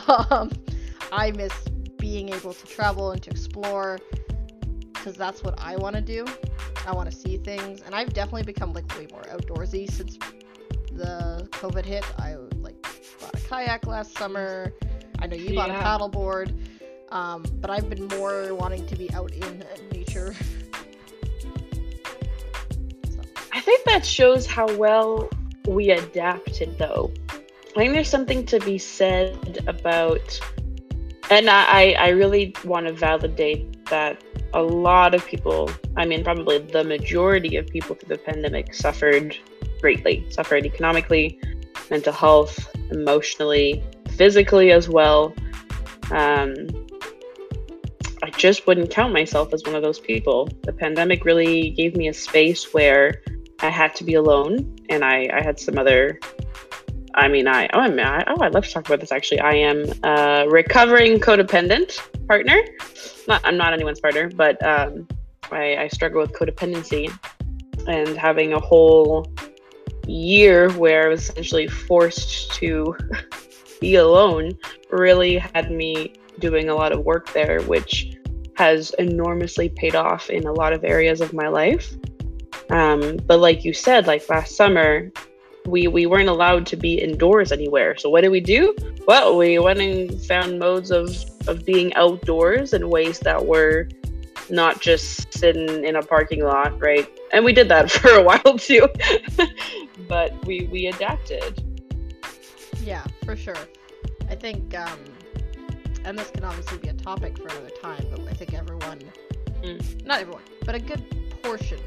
um, 0.08 0.52
I 1.12 1.32
miss 1.32 1.54
being 1.98 2.30
able 2.30 2.54
to 2.54 2.66
travel 2.66 3.12
and 3.12 3.22
to 3.24 3.30
explore 3.30 4.00
because 4.94 5.16
that's 5.16 5.44
what 5.44 5.60
I 5.60 5.76
want 5.78 5.96
to 5.96 6.02
do. 6.02 6.26
I 6.86 6.94
want 6.94 7.10
to 7.12 7.16
see 7.16 7.38
things, 7.38 7.82
and 7.82 7.96
I've 7.96 8.14
definitely 8.14 8.44
become 8.44 8.74
like 8.74 8.88
way 8.98 9.08
more 9.12 9.24
outdoorsy 9.24 9.90
since 9.90 10.18
the 10.92 11.48
COVID 11.52 11.86
hit. 11.86 12.06
I 12.20 12.36
like 12.58 12.81
kayak 13.52 13.86
last 13.86 14.18
summer. 14.18 14.72
I 15.20 15.28
know 15.28 15.36
you 15.36 15.54
bought 15.54 15.70
a 15.70 15.74
paddleboard, 15.76 16.56
um, 17.12 17.44
but 17.60 17.70
I've 17.70 17.90
been 17.92 18.08
more 18.16 18.56
wanting 18.56 18.88
to 18.88 18.96
be 18.96 19.12
out 19.12 19.32
in 19.36 19.64
nature. 19.92 20.34
so. 23.12 23.20
I 23.52 23.60
think 23.60 23.84
that 23.84 24.06
shows 24.06 24.48
how 24.48 24.72
well 24.78 25.30
we 25.68 25.92
adapted, 25.92 26.80
though. 26.80 27.12
I 27.76 27.84
think 27.84 27.94
there's 27.94 28.10
something 28.10 28.46
to 28.48 28.60
be 28.62 28.78
said 28.78 29.64
about 29.68 30.40
and 31.30 31.50
I, 31.50 31.94
I 31.94 32.10
really 32.10 32.54
want 32.66 32.88
to 32.88 32.94
validate 32.94 33.86
that 33.86 34.22
a 34.54 34.62
lot 34.62 35.16
of 35.16 35.26
people, 35.26 35.72
I 35.96 36.06
mean, 36.06 36.26
probably 36.26 36.58
the 36.60 36.84
majority 36.84 37.56
of 37.56 37.68
people 37.68 37.96
through 37.96 38.18
the 38.18 38.22
pandemic 38.22 38.74
suffered 38.74 39.38
greatly, 39.80 40.26
suffered 40.30 40.66
economically, 40.66 41.40
mental 41.92 42.14
health, 42.14 42.76
emotionally, 42.90 43.84
physically 44.18 44.72
as 44.72 44.90
well. 44.90 45.34
Um, 46.10 46.68
I 48.24 48.30
just 48.32 48.66
wouldn't 48.66 48.90
count 48.90 49.14
myself 49.14 49.54
as 49.54 49.64
one 49.64 49.76
of 49.76 49.84
those 49.84 50.00
people. 50.00 50.50
The 50.64 50.74
pandemic 50.74 51.26
really 51.26 51.70
gave 51.72 51.96
me 51.96 52.08
a 52.08 52.14
space 52.14 52.74
where 52.74 53.22
I 53.60 53.70
had 53.70 53.94
to 53.96 54.04
be 54.04 54.16
alone, 54.16 54.76
and 54.90 55.04
I, 55.04 55.30
I 55.32 55.44
had 55.44 55.60
some 55.60 55.78
other 55.78 56.20
I 57.14 57.28
mean, 57.28 57.48
I 57.48 57.68
oh, 57.74 57.80
I'm 57.80 58.00
I, 58.00 58.24
oh, 58.28 58.42
I'd 58.42 58.54
love 58.54 58.66
to 58.66 58.72
talk 58.72 58.86
about 58.88 59.00
this. 59.02 59.12
Actually, 59.12 59.42
I 59.42 59.54
am 59.54 59.86
a 60.04 60.48
recovering 60.50 61.20
codependent 61.20 62.00
partner. 62.28 62.62
Not 63.28 63.42
I'm 63.44 63.58
not 63.58 63.74
anyone's 63.74 64.00
partner, 64.00 64.30
but 64.30 64.64
um, 64.66 65.08
I, 65.52 65.76
I 65.76 65.88
struggle 65.90 66.22
with 66.22 66.32
codependency, 66.32 67.12
and 67.88 68.18
having 68.18 68.54
a 68.54 68.60
whole 68.60 69.26
year 70.12 70.72
where 70.74 71.06
I 71.06 71.10
was 71.10 71.30
essentially 71.30 71.68
forced 71.68 72.52
to 72.56 72.96
be 73.82 73.96
alone 73.96 74.58
really 74.90 75.38
had 75.38 75.72
me 75.72 76.14
doing 76.40 76.70
a 76.70 76.76
lot 76.76 76.92
of 76.92 77.06
work 77.06 77.32
there, 77.34 77.62
which 77.62 78.18
has 78.56 78.92
enormously 79.00 79.70
paid 79.70 79.96
off 79.96 80.30
in 80.30 80.46
a 80.46 80.52
lot 80.52 80.74
of 80.74 80.84
areas 80.84 81.22
of 81.22 81.34
my 81.34 81.48
life. 81.48 81.94
Um, 82.70 83.18
but 83.26 83.40
like 83.40 83.66
you 83.66 83.74
said, 83.74 84.08
like 84.08 84.30
last 84.30 84.56
summer, 84.56 85.12
we 85.66 85.88
we 85.88 86.06
weren't 86.06 86.30
allowed 86.30 86.66
to 86.68 86.76
be 86.76 86.96
indoors 86.96 87.52
anywhere. 87.52 87.98
So 87.98 88.10
what 88.10 88.22
did 88.22 88.30
we 88.30 88.40
do? 88.40 88.76
Well, 89.08 89.38
we 89.38 89.60
went 89.60 89.80
and 89.80 90.22
found 90.26 90.60
modes 90.60 90.92
of 90.92 91.10
of 91.48 91.66
being 91.66 91.94
outdoors 91.96 92.74
in 92.74 92.90
ways 92.90 93.20
that 93.20 93.46
were 93.46 93.88
not 94.52 94.82
just 94.82 95.34
sitting 95.34 95.84
in 95.84 95.96
a 95.96 96.02
parking 96.02 96.44
lot, 96.44 96.80
right? 96.80 97.08
And 97.32 97.44
we 97.46 97.54
did 97.54 97.70
that 97.70 97.90
for 97.92 98.12
a 98.12 98.24
while 98.24 98.58
too. 98.58 98.88
but 100.08 100.46
we 100.46 100.68
we 100.72 100.88
adapted. 100.88 101.64
Yeah, 102.84 103.06
for 103.26 103.36
sure. 103.36 103.56
I 104.30 104.36
think 104.36 104.76
um 104.78 105.00
and 106.04 106.18
this 106.18 106.32
can 106.32 106.44
obviously 106.44 106.78
be 106.80 106.90
a 106.90 106.94
topic 106.94 107.38
for 107.38 107.48
another 107.48 107.72
time, 107.82 108.06
but 108.10 108.22
I 108.28 108.34
think 108.34 108.54
everyone 108.54 109.00
mm. 109.62 110.06
not 110.06 110.20
everyone, 110.20 110.44
but 110.66 110.76
a 110.76 110.80
good 110.80 111.04
portion 111.42 111.80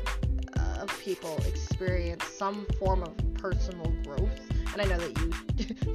of 0.56 1.00
people 1.00 1.36
experience 1.46 2.24
some 2.24 2.66
form 2.78 3.02
of 3.02 3.34
personal 3.34 3.92
growth. 4.04 4.40
And 4.72 4.82
I 4.82 4.84
know 4.84 4.98
that 4.98 5.18
you 5.20 5.32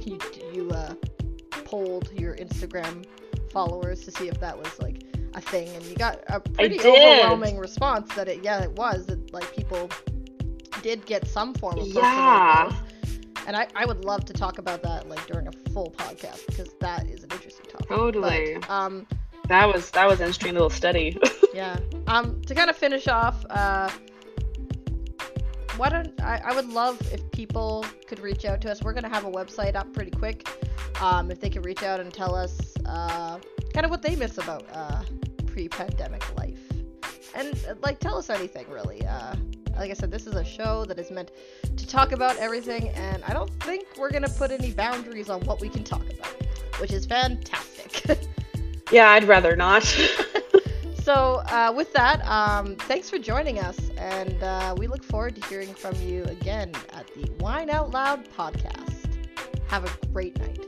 you 0.00 0.18
you 0.52 0.70
uh, 0.70 0.94
polled 1.64 2.10
your 2.12 2.36
Instagram 2.36 3.04
followers 3.52 4.04
to 4.04 4.10
see 4.10 4.28
if 4.28 4.38
that 4.40 4.56
was 4.56 4.78
like 4.80 5.09
a 5.34 5.40
thing, 5.40 5.68
and 5.68 5.84
you 5.84 5.96
got 5.96 6.20
a 6.28 6.40
pretty 6.40 6.78
overwhelming 6.80 7.58
response 7.58 8.12
that 8.14 8.28
it 8.28 8.42
yeah 8.42 8.62
it 8.62 8.72
was 8.72 9.06
that 9.06 9.32
like 9.32 9.54
people 9.54 9.88
did 10.82 11.04
get 11.06 11.26
some 11.26 11.54
form 11.54 11.78
of 11.78 11.86
yeah. 11.88 12.68
growth. 12.68 12.76
And 13.46 13.56
I, 13.56 13.66
I 13.74 13.84
would 13.84 14.04
love 14.04 14.24
to 14.26 14.32
talk 14.32 14.58
about 14.58 14.82
that 14.82 15.08
like 15.08 15.26
during 15.26 15.48
a 15.48 15.52
full 15.70 15.94
podcast 15.96 16.46
because 16.46 16.70
that 16.80 17.08
is 17.08 17.24
an 17.24 17.30
interesting 17.32 17.66
topic. 17.66 17.88
Totally. 17.88 18.58
But, 18.60 18.70
um, 18.70 19.06
that 19.48 19.66
was 19.66 19.90
that 19.90 20.06
was 20.06 20.20
an 20.20 20.26
interesting 20.26 20.52
little 20.52 20.70
study. 20.70 21.18
yeah. 21.54 21.78
Um, 22.06 22.40
to 22.42 22.54
kind 22.54 22.70
of 22.70 22.76
finish 22.76 23.08
off, 23.08 23.44
uh, 23.50 23.90
why 25.76 25.88
don't 25.88 26.20
I, 26.20 26.40
I 26.44 26.54
would 26.54 26.68
love 26.68 27.00
if 27.12 27.28
people 27.32 27.84
could 28.06 28.20
reach 28.20 28.44
out 28.44 28.60
to 28.62 28.70
us. 28.70 28.82
We're 28.82 28.92
gonna 28.92 29.08
have 29.08 29.24
a 29.24 29.30
website 29.30 29.74
up 29.74 29.92
pretty 29.92 30.12
quick. 30.12 30.48
Um, 31.00 31.30
if 31.30 31.40
they 31.40 31.50
could 31.50 31.64
reach 31.64 31.82
out 31.82 31.98
and 31.98 32.12
tell 32.12 32.34
us 32.34 32.60
uh, 32.86 33.38
kind 33.72 33.84
of 33.84 33.90
what 33.90 34.02
they 34.02 34.16
miss 34.16 34.38
about 34.38 34.64
uh, 34.72 35.02
pre-pandemic 35.46 36.36
life, 36.36 36.60
and 37.34 37.54
uh, 37.68 37.74
like 37.82 37.98
tell 37.98 38.16
us 38.16 38.30
anything 38.30 38.68
really. 38.68 39.04
Uh, 39.06 39.34
like 39.76 39.90
I 39.90 39.94
said, 39.94 40.10
this 40.10 40.26
is 40.26 40.34
a 40.34 40.44
show 40.44 40.84
that 40.86 40.98
is 40.98 41.10
meant 41.10 41.30
to 41.76 41.86
talk 41.86 42.12
about 42.12 42.36
everything, 42.36 42.88
and 42.90 43.24
I 43.24 43.32
don't 43.32 43.50
think 43.62 43.86
we're 43.96 44.10
gonna 44.10 44.28
put 44.28 44.50
any 44.50 44.72
boundaries 44.72 45.30
on 45.30 45.40
what 45.42 45.60
we 45.60 45.68
can 45.68 45.84
talk 45.84 46.04
about, 46.12 46.34
which 46.78 46.92
is 46.92 47.06
fantastic. 47.06 48.18
yeah, 48.90 49.10
I'd 49.10 49.24
rather 49.24 49.56
not. 49.56 49.84
So, 51.02 51.42
uh, 51.46 51.72
with 51.74 51.92
that, 51.94 52.24
um, 52.26 52.76
thanks 52.76 53.08
for 53.08 53.18
joining 53.18 53.58
us, 53.58 53.90
and 53.96 54.40
uh, 54.42 54.74
we 54.78 54.86
look 54.86 55.02
forward 55.02 55.34
to 55.36 55.48
hearing 55.48 55.74
from 55.74 55.94
you 55.96 56.24
again 56.24 56.72
at 56.92 57.06
the 57.14 57.28
Wine 57.40 57.70
Out 57.70 57.90
Loud 57.90 58.28
podcast. 58.36 59.08
Have 59.68 59.86
a 59.86 60.06
great 60.12 60.38
night. 60.38 60.60